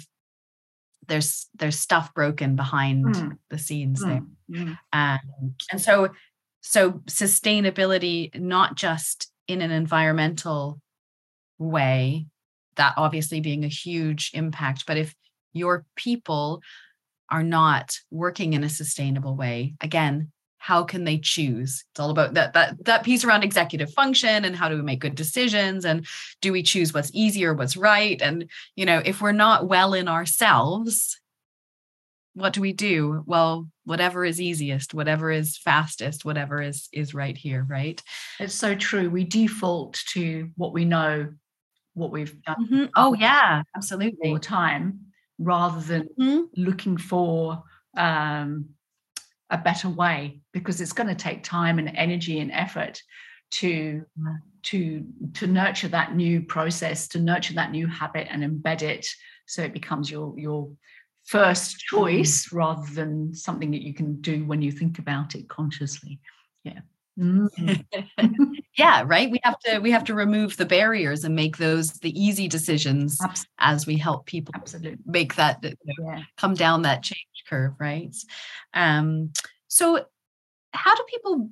there's 1.08 1.48
there's 1.54 1.78
stuff 1.78 2.14
broken 2.14 2.56
behind 2.56 3.04
mm. 3.04 3.36
the 3.50 3.58
scenes 3.58 4.02
mm. 4.02 4.08
there 4.48 4.64
mm. 4.64 4.78
Um, 4.92 5.54
and 5.70 5.80
so 5.80 6.10
so 6.62 6.92
sustainability 7.06 8.34
not 8.34 8.76
just 8.76 9.30
in 9.46 9.60
an 9.60 9.70
environmental 9.70 10.80
way 11.58 12.26
that 12.76 12.94
obviously 12.96 13.40
being 13.40 13.64
a 13.64 13.68
huge 13.68 14.30
impact 14.32 14.84
but 14.86 14.96
if 14.96 15.14
your 15.52 15.84
people 15.96 16.62
are 17.30 17.42
not 17.42 17.98
working 18.10 18.54
in 18.54 18.64
a 18.64 18.68
sustainable 18.68 19.36
way 19.36 19.74
again 19.80 20.32
how 20.62 20.84
can 20.84 21.02
they 21.02 21.18
choose? 21.18 21.84
It's 21.90 21.98
all 21.98 22.10
about 22.10 22.34
that 22.34 22.52
that 22.52 22.84
that 22.84 23.02
piece 23.02 23.24
around 23.24 23.42
executive 23.42 23.92
function 23.92 24.44
and 24.44 24.54
how 24.54 24.68
do 24.68 24.76
we 24.76 24.82
make 24.82 25.00
good 25.00 25.16
decisions 25.16 25.84
and 25.84 26.06
do 26.40 26.52
we 26.52 26.62
choose 26.62 26.94
what's 26.94 27.10
easier 27.12 27.52
what's 27.52 27.76
right? 27.76 28.22
And 28.22 28.48
you 28.76 28.86
know 28.86 29.02
if 29.04 29.20
we're 29.20 29.32
not 29.32 29.66
well 29.66 29.92
in 29.92 30.06
ourselves 30.06 31.20
what 32.34 32.52
do 32.52 32.60
we 32.60 32.72
do? 32.72 33.24
Well 33.26 33.66
whatever 33.84 34.24
is 34.24 34.40
easiest 34.40 34.94
whatever 34.94 35.30
is 35.30 35.56
fastest 35.58 36.24
whatever 36.24 36.60
is 36.60 36.88
is 36.92 37.14
right 37.14 37.36
here 37.36 37.66
right 37.68 38.02
it's 38.38 38.54
so 38.54 38.74
true 38.74 39.10
we 39.10 39.24
default 39.24 39.94
to 40.06 40.50
what 40.56 40.72
we 40.72 40.84
know 40.84 41.28
what 41.94 42.10
we've 42.10 42.40
done 42.42 42.66
mm-hmm. 42.66 42.84
oh 42.96 43.14
yeah 43.14 43.62
absolutely 43.76 44.28
all 44.28 44.34
the 44.34 44.40
time 44.40 45.00
rather 45.38 45.80
than 45.80 46.08
mm-hmm. 46.18 46.42
looking 46.56 46.96
for 46.96 47.62
um 47.96 48.66
a 49.50 49.58
better 49.58 49.88
way 49.88 50.40
because 50.52 50.80
it's 50.80 50.94
going 50.94 51.08
to 51.08 51.14
take 51.14 51.42
time 51.42 51.78
and 51.78 51.92
energy 51.94 52.40
and 52.40 52.50
effort 52.52 53.02
to 53.50 54.04
to 54.62 55.04
to 55.34 55.46
nurture 55.46 55.88
that 55.88 56.16
new 56.16 56.40
process 56.40 57.06
to 57.08 57.20
nurture 57.20 57.54
that 57.54 57.70
new 57.70 57.86
habit 57.86 58.26
and 58.30 58.42
embed 58.42 58.80
it 58.80 59.06
so 59.46 59.62
it 59.62 59.74
becomes 59.74 60.10
your 60.10 60.34
your 60.38 60.70
first 61.24 61.76
mm. 61.76 61.80
choice 61.90 62.52
rather 62.52 62.86
than 62.94 63.34
something 63.34 63.70
that 63.70 63.82
you 63.82 63.94
can 63.94 64.20
do 64.20 64.44
when 64.44 64.62
you 64.62 64.72
think 64.72 64.98
about 64.98 65.34
it 65.34 65.48
consciously 65.48 66.18
yeah 66.64 66.80
mm-hmm. 67.18 68.52
yeah 68.78 69.02
right 69.06 69.30
we 69.30 69.40
have 69.44 69.58
to 69.60 69.78
we 69.78 69.90
have 69.90 70.04
to 70.04 70.14
remove 70.14 70.56
the 70.56 70.66
barriers 70.66 71.24
and 71.24 71.34
make 71.34 71.56
those 71.56 71.92
the 72.00 72.20
easy 72.20 72.48
decisions 72.48 73.18
Absolutely. 73.22 73.50
as 73.58 73.86
we 73.86 73.96
help 73.96 74.26
people 74.26 74.52
Absolutely. 74.56 74.98
make 75.06 75.34
that 75.36 75.58
you 75.62 75.74
know, 75.98 76.12
yeah. 76.12 76.22
come 76.36 76.54
down 76.54 76.82
that 76.82 77.02
change 77.02 77.26
curve, 77.52 77.74
right? 77.78 78.16
Um, 78.74 79.32
so, 79.68 80.04
how 80.72 80.94
do 80.94 81.04
people 81.08 81.50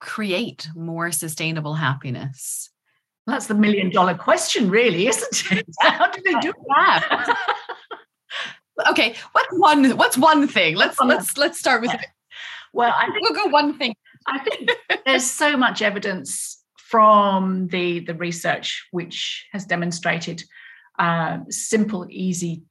create 0.00 0.68
more 0.74 1.10
sustainable 1.10 1.74
happiness? 1.74 2.70
That's 3.26 3.46
the 3.46 3.54
million 3.54 3.90
dollar 3.90 4.14
question, 4.14 4.70
really, 4.70 5.08
isn't 5.08 5.52
it? 5.52 5.66
How 5.80 6.10
do 6.10 6.20
they 6.22 6.38
do 6.40 6.52
that? 6.68 7.34
okay, 8.90 9.14
what's 9.32 9.48
one? 9.52 9.90
What's 9.96 10.18
one 10.18 10.48
thing? 10.48 10.76
Let's 10.76 10.98
let's 11.00 11.36
let's 11.36 11.58
start 11.58 11.82
with. 11.82 11.94
It. 11.94 12.06
Well, 12.72 12.92
I 12.96 13.10
think, 13.10 13.20
we'll 13.22 13.44
go 13.44 13.50
one 13.50 13.78
thing. 13.78 13.94
I 14.26 14.38
think 14.38 14.70
there's 15.06 15.30
so 15.30 15.56
much 15.56 15.82
evidence 15.82 16.62
from 16.76 17.68
the 17.68 18.00
the 18.00 18.14
research 18.14 18.86
which 18.90 19.46
has 19.52 19.64
demonstrated 19.64 20.42
uh, 20.98 21.38
simple, 21.50 22.06
easy 22.10 22.62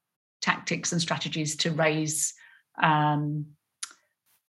tactics 0.41 0.91
and 0.91 1.01
strategies 1.01 1.55
to 1.57 1.71
raise 1.71 2.33
um, 2.81 3.45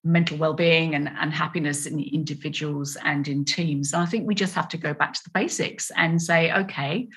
mental 0.03 0.37
well-being 0.37 0.93
and, 0.93 1.09
and 1.09 1.33
happiness 1.33 1.85
in 1.85 1.99
individuals 1.99 2.95
and 3.03 3.27
in 3.27 3.43
teams. 3.43 3.93
And 3.93 4.03
I 4.03 4.05
think 4.05 4.27
we 4.27 4.35
just 4.35 4.55
have 4.55 4.67
to 4.69 4.77
go 4.77 4.93
back 4.93 5.13
to 5.13 5.23
the 5.23 5.31
basics 5.31 5.91
and 5.95 6.21
say, 6.21 6.51
okay, 6.53 7.07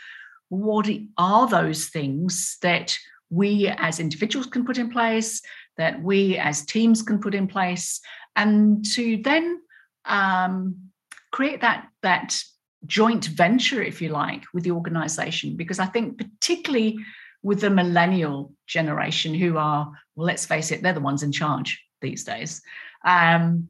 what 0.49 0.89
are 1.19 1.47
those 1.47 1.87
things 1.87 2.57
that 2.63 2.99
we 3.31 3.69
as 3.69 4.01
individuals 4.01 4.47
can 4.47 4.65
put 4.65 4.79
in 4.79 4.91
place, 4.91 5.43
that 5.77 6.03
we 6.03 6.37
as 6.39 6.65
teams 6.65 7.03
can 7.03 7.21
put 7.21 7.35
in 7.35 7.47
place, 7.47 8.01
and 8.37 8.85
to 8.93 9.21
then 9.23 9.61
um, 10.05 10.77
create 11.33 11.61
that 11.61 11.89
that 12.03 12.37
joint 12.87 13.27
venture, 13.27 13.83
if 13.83 14.01
you 14.01 14.09
like, 14.09 14.45
with 14.55 14.65
the 14.65 14.71
organization. 14.71 15.57
Because 15.57 15.79
I 15.79 15.87
think 15.87 16.19
particularly 16.19 16.99
with 17.43 17.61
the 17.61 17.71
millennial 17.71 18.53
generation 18.67 19.35
who 19.35 19.59
are, 19.59 19.91
well, 20.17 20.27
let's 20.27 20.47
face 20.47 20.71
it, 20.71 20.83
they're 20.83 20.93
the 20.93 21.01
ones 21.01 21.23
in 21.23 21.33
charge 21.33 21.83
these 22.01 22.25
days. 22.25 22.63
Um, 23.05 23.69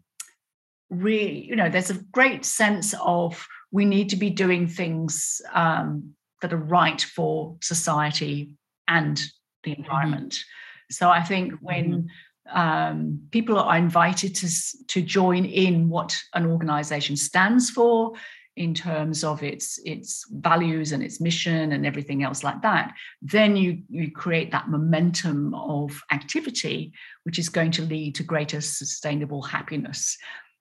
really, 0.91 1.45
you 1.45 1.57
know, 1.57 1.69
there's 1.69 1.91
a 1.91 2.03
great 2.13 2.45
sense 2.45 2.95
of 3.01 3.47
we 3.71 3.85
need 3.85 4.11
to 4.11 4.17
be 4.17 4.31
doing 4.31 4.67
things 4.67 5.43
um, 5.53 6.15
that 6.41 6.53
are 6.53 6.57
right 6.57 7.01
for 7.01 7.57
society 7.61 8.51
and 8.87 9.21
the 9.65 9.73
mm-hmm. 9.73 9.83
environment. 9.83 10.33
Mm-hmm. 10.33 10.93
So 10.93 11.11
I 11.11 11.23
think 11.23 11.55
when 11.61 12.09
mm-hmm. 12.47 12.59
um, 12.59 13.21
people 13.31 13.59
are 13.59 13.77
invited 13.77 14.35
to 14.37 14.49
to 14.89 15.03
join 15.03 15.45
in 15.45 15.89
what 15.89 16.19
an 16.35 16.47
organization 16.47 17.17
stands 17.17 17.71
for 17.71 18.15
in 18.59 18.75
terms 18.75 19.23
of 19.23 19.43
its 19.43 19.79
its 19.85 20.27
values 20.31 20.91
and 20.91 21.03
its 21.03 21.21
mission 21.21 21.73
and 21.73 21.87
everything 21.87 22.25
else 22.25 22.43
like 22.43 22.61
that 22.61 22.93
then 23.23 23.57
you 23.57 23.79
you 23.89 24.11
create 24.11 24.51
that 24.51 24.69
momentum 24.69 25.55
of 25.55 26.03
activity 26.11 26.93
which 27.23 27.39
is 27.39 27.49
going 27.49 27.71
to 27.71 27.83
lead 27.83 28.17
to 28.17 28.25
greater 28.25 28.61
sustainable 28.61 29.43
happiness 29.43 30.19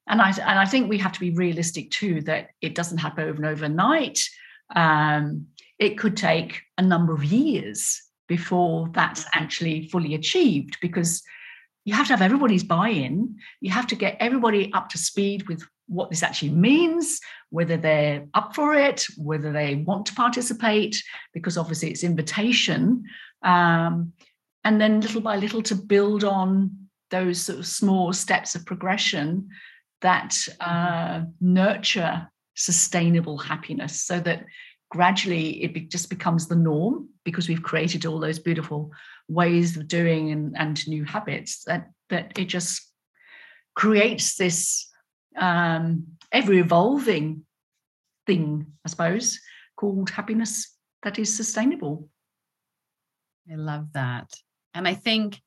and 0.07 0.21
i 0.21 0.29
and 0.29 0.59
i 0.59 0.65
think 0.65 0.87
we 0.87 0.99
have 0.99 1.11
to 1.11 1.19
be 1.19 1.31
realistic 1.31 1.89
too 1.89 2.21
that 2.21 2.49
it 2.61 2.75
doesn't 2.75 2.99
happen 2.99 3.27
over 3.27 3.45
overnight 3.45 4.29
um, 4.75 5.47
it 5.79 5.97
could 5.97 6.15
take 6.15 6.61
a 6.77 6.81
number 6.81 7.13
of 7.13 7.23
years 7.23 8.03
before 8.27 8.89
that's 8.93 9.25
actually 9.33 9.87
fully 9.89 10.13
achieved 10.15 10.77
because 10.81 11.23
you 11.85 11.93
have 11.93 12.07
to 12.07 12.13
have 12.13 12.21
everybody's 12.21 12.63
buy-in 12.63 13.35
you 13.61 13.71
have 13.71 13.87
to 13.87 13.95
get 13.95 14.17
everybody 14.19 14.71
up 14.73 14.89
to 14.89 14.97
speed 14.97 15.47
with 15.47 15.63
what 15.87 16.09
this 16.09 16.23
actually 16.23 16.51
means, 16.51 17.19
whether 17.49 17.77
they're 17.77 18.27
up 18.33 18.53
for 18.53 18.73
it, 18.73 19.05
whether 19.17 19.51
they 19.51 19.75
want 19.75 20.05
to 20.05 20.13
participate, 20.13 21.01
because 21.33 21.57
obviously 21.57 21.89
it's 21.89 22.03
invitation. 22.03 23.03
Um, 23.41 24.13
and 24.63 24.79
then 24.79 25.01
little 25.01 25.21
by 25.21 25.37
little 25.37 25.63
to 25.63 25.75
build 25.75 26.23
on 26.23 26.89
those 27.09 27.41
sort 27.41 27.59
of 27.59 27.65
small 27.65 28.11
steps 28.11 28.53
of 28.53 28.65
progression 28.65 29.49
that 30.01 30.37
uh, 30.59 31.21
nurture 31.39 32.29
sustainable 32.55 33.37
happiness 33.37 34.01
so 34.01 34.19
that 34.19 34.45
gradually 34.89 35.63
it 35.63 35.73
be, 35.73 35.81
just 35.81 36.09
becomes 36.09 36.47
the 36.47 36.55
norm 36.55 37.09
because 37.23 37.49
we've 37.49 37.63
created 37.63 38.05
all 38.05 38.19
those 38.19 38.39
beautiful 38.39 38.91
ways 39.27 39.75
of 39.75 39.87
doing 39.87 40.31
and, 40.31 40.55
and 40.57 40.87
new 40.87 41.03
habits 41.03 41.63
that, 41.65 41.89
that 42.09 42.37
it 42.37 42.45
just 42.45 42.89
creates 43.75 44.35
this 44.35 44.89
um, 45.37 46.07
ever 46.31 46.53
evolving 46.53 47.45
thing, 48.25 48.65
I 48.85 48.89
suppose, 48.89 49.39
called 49.75 50.09
happiness 50.09 50.75
that 51.03 51.19
is 51.19 51.35
sustainable. 51.35 52.09
I 53.51 53.55
love 53.55 53.93
that. 53.93 54.33
And 54.73 54.87
I 54.87 54.93
think 54.93 55.39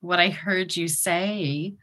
what 0.00 0.20
I 0.20 0.30
heard 0.30 0.76
you 0.76 0.88
say 0.88 1.74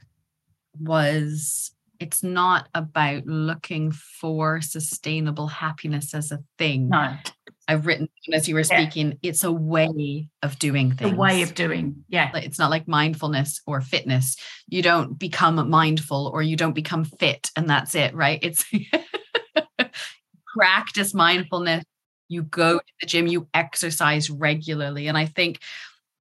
was 0.79 1.71
it's 1.99 2.23
not 2.23 2.69
about 2.73 3.25
looking 3.25 3.91
for 3.91 4.61
sustainable 4.61 5.47
happiness 5.47 6.13
as 6.13 6.31
a 6.31 6.39
thing. 6.57 6.89
No. 6.89 7.15
I've 7.67 7.85
written 7.85 8.09
as 8.33 8.47
you 8.47 8.55
were 8.55 8.63
speaking, 8.63 9.09
yeah. 9.21 9.29
it's 9.29 9.43
a 9.43 9.51
way 9.51 10.29
of 10.41 10.57
doing 10.57 10.91
things. 10.93 11.11
A 11.11 11.15
way 11.15 11.43
of 11.43 11.53
doing, 11.53 12.03
yeah. 12.07 12.31
It's 12.35 12.57
not 12.57 12.71
like 12.71 12.87
mindfulness 12.87 13.61
or 13.67 13.81
fitness. 13.81 14.37
You 14.67 14.81
don't 14.81 15.19
become 15.19 15.69
mindful 15.69 16.31
or 16.33 16.41
you 16.41 16.55
don't 16.55 16.73
become 16.73 17.03
fit 17.03 17.51
and 17.55 17.69
that's 17.69 17.93
it, 17.93 18.15
right? 18.15 18.39
It's 18.41 18.65
practice 20.57 21.13
mindfulness. 21.13 21.83
You 22.27 22.43
go 22.43 22.79
to 22.79 22.93
the 23.01 23.07
gym, 23.07 23.27
you 23.27 23.47
exercise 23.53 24.29
regularly. 24.29 25.07
And 25.07 25.17
I 25.17 25.25
think 25.25 25.59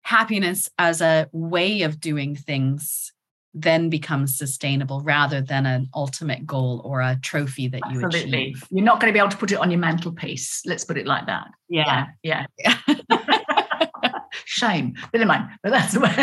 happiness 0.02 0.68
as 0.78 1.00
a 1.00 1.28
way 1.32 1.82
of 1.82 2.00
doing 2.00 2.34
things 2.34 3.12
then 3.54 3.88
becomes 3.88 4.36
sustainable 4.36 5.00
rather 5.00 5.40
than 5.40 5.66
an 5.66 5.88
ultimate 5.94 6.46
goal 6.46 6.82
or 6.84 7.00
a 7.00 7.18
trophy 7.22 7.68
that 7.68 7.80
you 7.90 8.04
Absolutely. 8.04 8.50
achieve. 8.50 8.64
You're 8.70 8.84
not 8.84 9.00
going 9.00 9.12
to 9.12 9.14
be 9.14 9.18
able 9.18 9.30
to 9.30 9.36
put 9.36 9.52
it 9.52 9.58
on 9.58 9.70
your 9.70 9.80
mantelpiece. 9.80 10.62
Let's 10.66 10.84
put 10.84 10.98
it 10.98 11.06
like 11.06 11.26
that. 11.26 11.48
Yeah. 11.68 12.06
Yeah. 12.22 12.46
yeah. 12.58 12.76
Shame. 14.44 14.94
Bit 15.12 15.22
of 15.22 15.28
mine, 15.28 15.50
but 15.62 15.70
that's 15.70 15.94
the 15.94 16.00
way. 16.00 16.14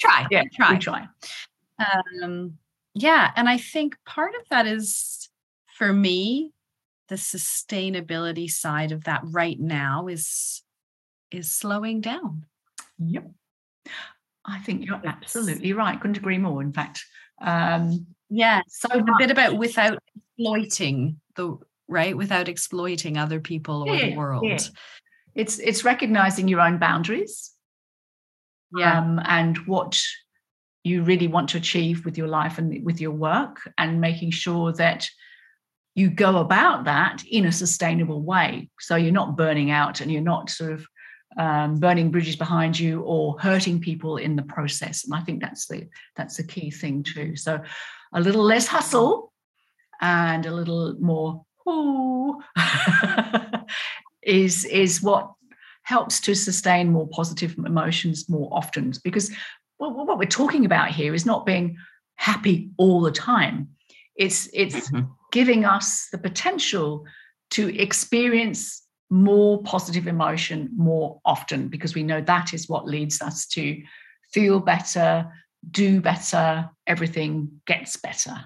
try. 0.00 0.26
Yeah, 0.30 0.42
try. 0.54 0.72
we 0.72 0.78
try. 0.78 1.06
Um, 2.22 2.58
yeah. 2.94 3.30
And 3.36 3.48
I 3.48 3.58
think 3.58 3.96
part 4.06 4.34
of 4.34 4.48
that 4.50 4.66
is 4.66 5.28
for 5.76 5.92
me, 5.92 6.52
the 7.08 7.16
sustainability 7.16 8.50
side 8.50 8.92
of 8.92 9.04
that 9.04 9.20
right 9.24 9.58
now 9.58 10.06
is 10.08 10.62
is 11.30 11.50
slowing 11.50 12.00
down. 12.00 12.46
Yep. 12.98 13.30
I 14.46 14.58
think 14.60 14.84
you're 14.86 15.00
absolutely 15.04 15.72
right. 15.72 16.00
Couldn't 16.00 16.16
agree 16.18 16.38
more. 16.38 16.62
In 16.62 16.72
fact, 16.72 17.04
um, 17.40 18.06
yeah. 18.30 18.60
so 18.68 18.88
a 18.90 19.04
bit 19.18 19.30
about 19.30 19.56
without 19.58 19.98
exploiting 20.38 21.20
the 21.34 21.58
right, 21.88 22.16
without 22.16 22.48
exploiting 22.48 23.16
other 23.16 23.40
people 23.40 23.88
or 23.88 23.94
Yeah, 23.94 24.10
the 24.10 24.16
world. 24.16 24.44
yeah. 24.44 24.58
it's 25.34 25.58
it's 25.58 25.84
recognizing 25.84 26.48
your 26.48 26.60
own 26.60 26.78
boundaries 26.78 27.52
Yeah. 28.76 28.98
um, 28.98 29.20
and 29.24 29.58
what 29.66 30.00
you 30.84 31.02
really 31.02 31.28
want 31.28 31.48
to 31.50 31.58
achieve 31.58 32.04
with 32.04 32.16
your 32.16 32.28
life 32.28 32.58
and 32.58 32.84
with 32.84 33.00
your 33.00 33.10
work 33.10 33.68
and 33.76 34.00
making 34.00 34.30
sure 34.30 34.72
that 34.74 35.08
you 35.94 36.10
go 36.10 36.38
about 36.38 36.84
that 36.84 37.24
in 37.30 37.46
a 37.46 37.52
sustainable 37.52 38.22
way 38.22 38.70
so 38.78 38.96
you're 38.96 39.12
not 39.12 39.36
burning 39.36 39.70
out 39.70 40.00
and 40.00 40.12
you're 40.12 40.22
not 40.22 40.50
sort 40.50 40.72
of 40.72 40.86
um, 41.36 41.78
burning 41.78 42.10
bridges 42.10 42.36
behind 42.36 42.78
you 42.78 43.02
or 43.02 43.38
hurting 43.40 43.80
people 43.80 44.16
in 44.16 44.36
the 44.36 44.42
process. 44.42 45.04
And 45.04 45.14
i 45.14 45.20
think 45.20 45.40
that's 45.40 45.66
the 45.66 45.88
that's 46.16 46.36
the 46.36 46.44
key 46.44 46.70
thing 46.70 47.02
too. 47.02 47.36
So 47.36 47.60
a 48.14 48.20
little 48.20 48.42
less 48.42 48.66
hustle 48.66 49.32
and 50.00 50.46
a 50.46 50.52
little 50.54 50.94
more 51.00 51.44
ooh, 51.68 52.40
is 54.22 54.64
is 54.64 55.02
what 55.02 55.32
helps 55.82 56.20
to 56.20 56.34
sustain 56.34 56.90
more 56.90 57.08
positive 57.08 57.54
emotions 57.64 58.28
more 58.28 58.48
often. 58.52 58.92
Because 59.04 59.30
what, 59.78 59.94
what 59.94 60.18
we're 60.18 60.24
talking 60.26 60.64
about 60.64 60.90
here 60.90 61.14
is 61.14 61.24
not 61.26 61.46
being 61.46 61.76
happy 62.16 62.70
all 62.76 63.00
the 63.00 63.12
time. 63.12 63.68
It's 64.16 64.48
it's 64.52 64.90
Mhm. 64.90 65.10
giving 65.32 65.64
us 65.64 66.08
the 66.10 66.18
potential 66.18 67.04
to 67.50 67.68
experience 67.80 68.82
more 69.10 69.62
positive 69.62 70.06
emotion 70.06 70.70
more 70.76 71.20
often 71.24 71.68
because 71.68 71.94
we 71.94 72.02
know 72.02 72.20
that 72.20 72.52
is 72.52 72.68
what 72.68 72.86
leads 72.86 73.22
us 73.22 73.46
to 73.46 73.80
feel 74.32 74.58
better 74.60 75.30
do 75.70 76.00
better 76.00 76.68
everything 76.86 77.60
gets 77.66 77.96
better 77.96 78.36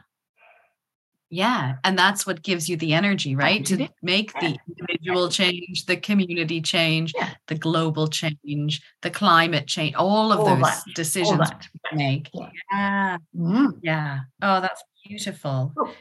Yeah. 1.32 1.76
And 1.84 1.96
that's 1.96 2.26
what 2.26 2.42
gives 2.42 2.68
you 2.68 2.76
the 2.76 2.92
energy, 2.92 3.36
right? 3.36 3.64
To 3.66 3.88
make 4.02 4.32
the 4.40 4.58
individual 4.66 5.28
change, 5.30 5.86
the 5.86 5.96
community 5.96 6.60
change, 6.60 7.12
Yeah. 7.14 7.30
the 7.46 7.54
global 7.54 8.08
change, 8.08 8.82
the 9.02 9.10
climate 9.10 9.68
change, 9.68 9.94
all 9.94 10.32
of 10.32 10.40
All 10.40 10.46
those 10.56 10.62
that, 10.62 10.82
decisions 10.96 11.38
that 11.38 11.68
we 11.92 11.96
make. 12.04 12.30
Yeah. 12.34 12.50
Yeah. 12.72 13.16
Mm. 13.36 13.78
Yeah. 13.80 14.18
Oh, 14.42 14.60
that's 14.60 14.82
beautiful. 15.06 15.70
What- 15.74 15.94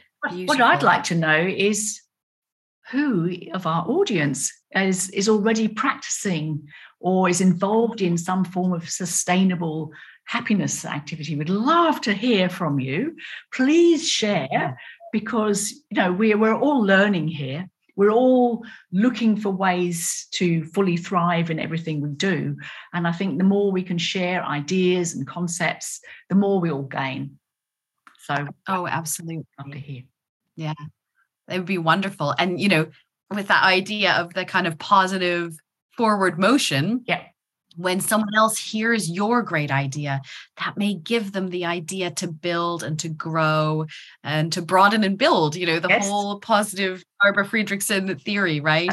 What 0.48 0.60
I'd 0.60 0.82
like 0.82 1.04
to 1.04 1.14
know 1.14 1.40
is 1.70 2.02
who 2.90 3.30
of 3.54 3.66
our 3.66 3.86
audience 3.88 4.52
is, 4.72 5.10
is 5.10 5.28
already 5.28 5.68
practicing 5.68 6.68
or 7.00 7.28
is 7.28 7.40
involved 7.40 8.02
in 8.02 8.18
some 8.18 8.44
form 8.44 8.72
of 8.72 8.88
sustainable 8.88 9.92
happiness 10.24 10.84
activity. 10.84 11.36
We'd 11.36 11.48
love 11.48 12.00
to 12.02 12.12
hear 12.12 12.48
from 12.48 12.78
you. 12.78 13.16
Please 13.52 14.08
share 14.08 14.78
because 15.12 15.72
you 15.90 16.00
know 16.00 16.12
we're 16.12 16.38
we're 16.38 16.58
all 16.58 16.82
learning 16.84 17.28
here. 17.28 17.68
We're 17.96 18.12
all 18.12 18.64
looking 18.92 19.36
for 19.36 19.50
ways 19.50 20.26
to 20.32 20.64
fully 20.64 20.96
thrive 20.96 21.50
in 21.50 21.58
everything 21.58 22.00
we 22.00 22.10
do. 22.10 22.56
And 22.94 23.06
I 23.06 23.12
think 23.12 23.36
the 23.38 23.44
more 23.44 23.72
we 23.72 23.82
can 23.82 23.98
share 23.98 24.42
ideas 24.44 25.14
and 25.14 25.26
concepts, 25.26 26.00
the 26.28 26.34
more 26.36 26.60
we 26.60 26.70
all 26.70 26.84
gain. 26.84 27.38
So 28.20 28.46
Oh, 28.68 28.86
absolutely. 28.86 29.44
love 29.58 29.72
to 29.72 29.78
hear. 29.78 30.02
Yeah. 30.56 30.74
It 31.50 31.58
would 31.58 31.66
be 31.66 31.78
wonderful. 31.78 32.34
And, 32.38 32.60
you 32.60 32.68
know, 32.68 32.86
with 33.30 33.48
that 33.48 33.64
idea 33.64 34.12
of 34.14 34.34
the 34.34 34.44
kind 34.44 34.66
of 34.66 34.78
positive 34.78 35.56
forward 35.96 36.38
motion, 36.38 37.02
Yeah. 37.06 37.22
when 37.76 38.00
someone 38.00 38.34
else 38.36 38.58
hears 38.58 39.08
your 39.08 39.42
great 39.42 39.70
idea, 39.70 40.20
that 40.58 40.76
may 40.76 40.94
give 40.94 41.32
them 41.32 41.48
the 41.48 41.64
idea 41.64 42.10
to 42.10 42.26
build 42.26 42.82
and 42.82 42.98
to 42.98 43.08
grow 43.08 43.86
and 44.24 44.52
to 44.52 44.60
broaden 44.62 45.04
and 45.04 45.16
build, 45.16 45.54
you 45.56 45.66
know, 45.66 45.78
the 45.78 45.88
Yes. 45.88 46.08
whole 46.08 46.40
positive 46.40 47.02
Barbara 47.22 47.46
Fredrickson 47.46 48.20
theory, 48.22 48.60
right? 48.60 48.92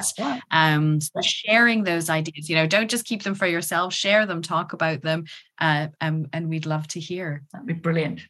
Um, 0.51 1.01
so 1.01 1.21
sharing 1.21 1.83
those 1.83 2.09
ideas, 2.09 2.49
you 2.49 2.55
know, 2.55 2.67
don't 2.67 2.89
just 2.89 3.05
keep 3.05 3.23
them 3.23 3.35
for 3.35 3.47
yourself, 3.47 3.93
share 3.93 4.25
them, 4.25 4.41
talk 4.41 4.73
about 4.73 5.01
them, 5.01 5.25
uh, 5.59 5.87
um, 6.01 6.27
and 6.33 6.47
we'd 6.49 6.65
love 6.67 6.87
to 6.89 6.99
hear. 6.99 7.43
That'd 7.51 7.67
be 7.67 7.73
brilliant. 7.73 8.21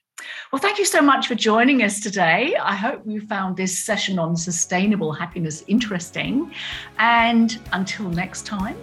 Well, 0.52 0.62
thank 0.62 0.80
you 0.80 0.86
so 0.86 1.02
much 1.02 1.28
for 1.28 1.36
joining 1.36 1.84
us 1.84 2.00
today. 2.00 2.56
I 2.56 2.74
hope 2.74 3.02
you 3.06 3.22
found 3.22 3.58
this 3.58 3.78
session 3.78 4.18
on 4.18 4.36
sustainable 4.36 5.12
happiness 5.12 5.64
interesting. 5.68 6.52
And 6.98 7.60
until 7.74 8.10
next 8.10 8.46
time, 8.46 8.78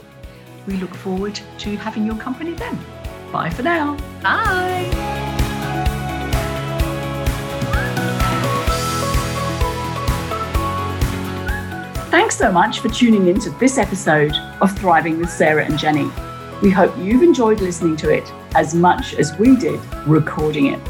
we 0.67 0.75
look 0.75 0.95
forward 0.95 1.39
to 1.59 1.77
having 1.77 2.07
your 2.07 2.17
company 2.17 2.53
then. 2.53 2.79
Bye 3.33 3.51
for 3.51 3.63
now. 3.63 3.97
Bye. 4.23 4.91
Thanks 12.11 12.37
so 12.37 12.53
much 12.53 12.79
for 12.79 12.89
tuning 12.89 13.27
in 13.27 13.41
to 13.41 13.51
this 13.59 13.77
episode 13.77 14.35
of 14.61 14.77
Thriving 14.79 15.19
with 15.19 15.31
Sarah 15.31 15.65
and 15.65 15.79
Jenny. 15.79 16.09
We 16.63 16.71
hope 16.71 16.97
you've 16.99 17.23
enjoyed 17.23 17.61
listening 17.61 17.97
to 17.97 18.11
it 18.11 18.33
as 18.55 18.75
much 18.75 19.15
as 19.15 19.37
we 19.39 19.57
did 19.57 19.81
recording 20.07 20.67
it. 20.67 20.81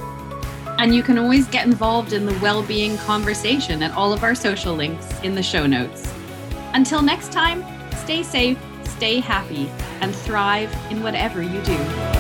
And 0.79 0.95
you 0.95 1.03
can 1.03 1.19
always 1.19 1.47
get 1.49 1.67
involved 1.67 2.13
in 2.13 2.27
the 2.27 2.39
well-being 2.41 2.99
conversation 2.99 3.83
at 3.83 3.93
all 3.93 4.13
of 4.13 4.23
our 4.23 4.35
social 4.35 4.75
links 4.75 5.21
in 5.23 5.35
the 5.35 5.43
show 5.43 5.67
notes. 5.67 6.13
Until 6.75 7.01
next 7.01 7.33
time, 7.33 7.65
stay 7.99 8.23
safe, 8.23 8.59
stay 8.85 9.21
happy, 9.21 9.71
and 10.01 10.15
thrive 10.15 10.75
in 10.91 11.03
whatever 11.03 11.43
you 11.43 11.63
do. 11.63 12.14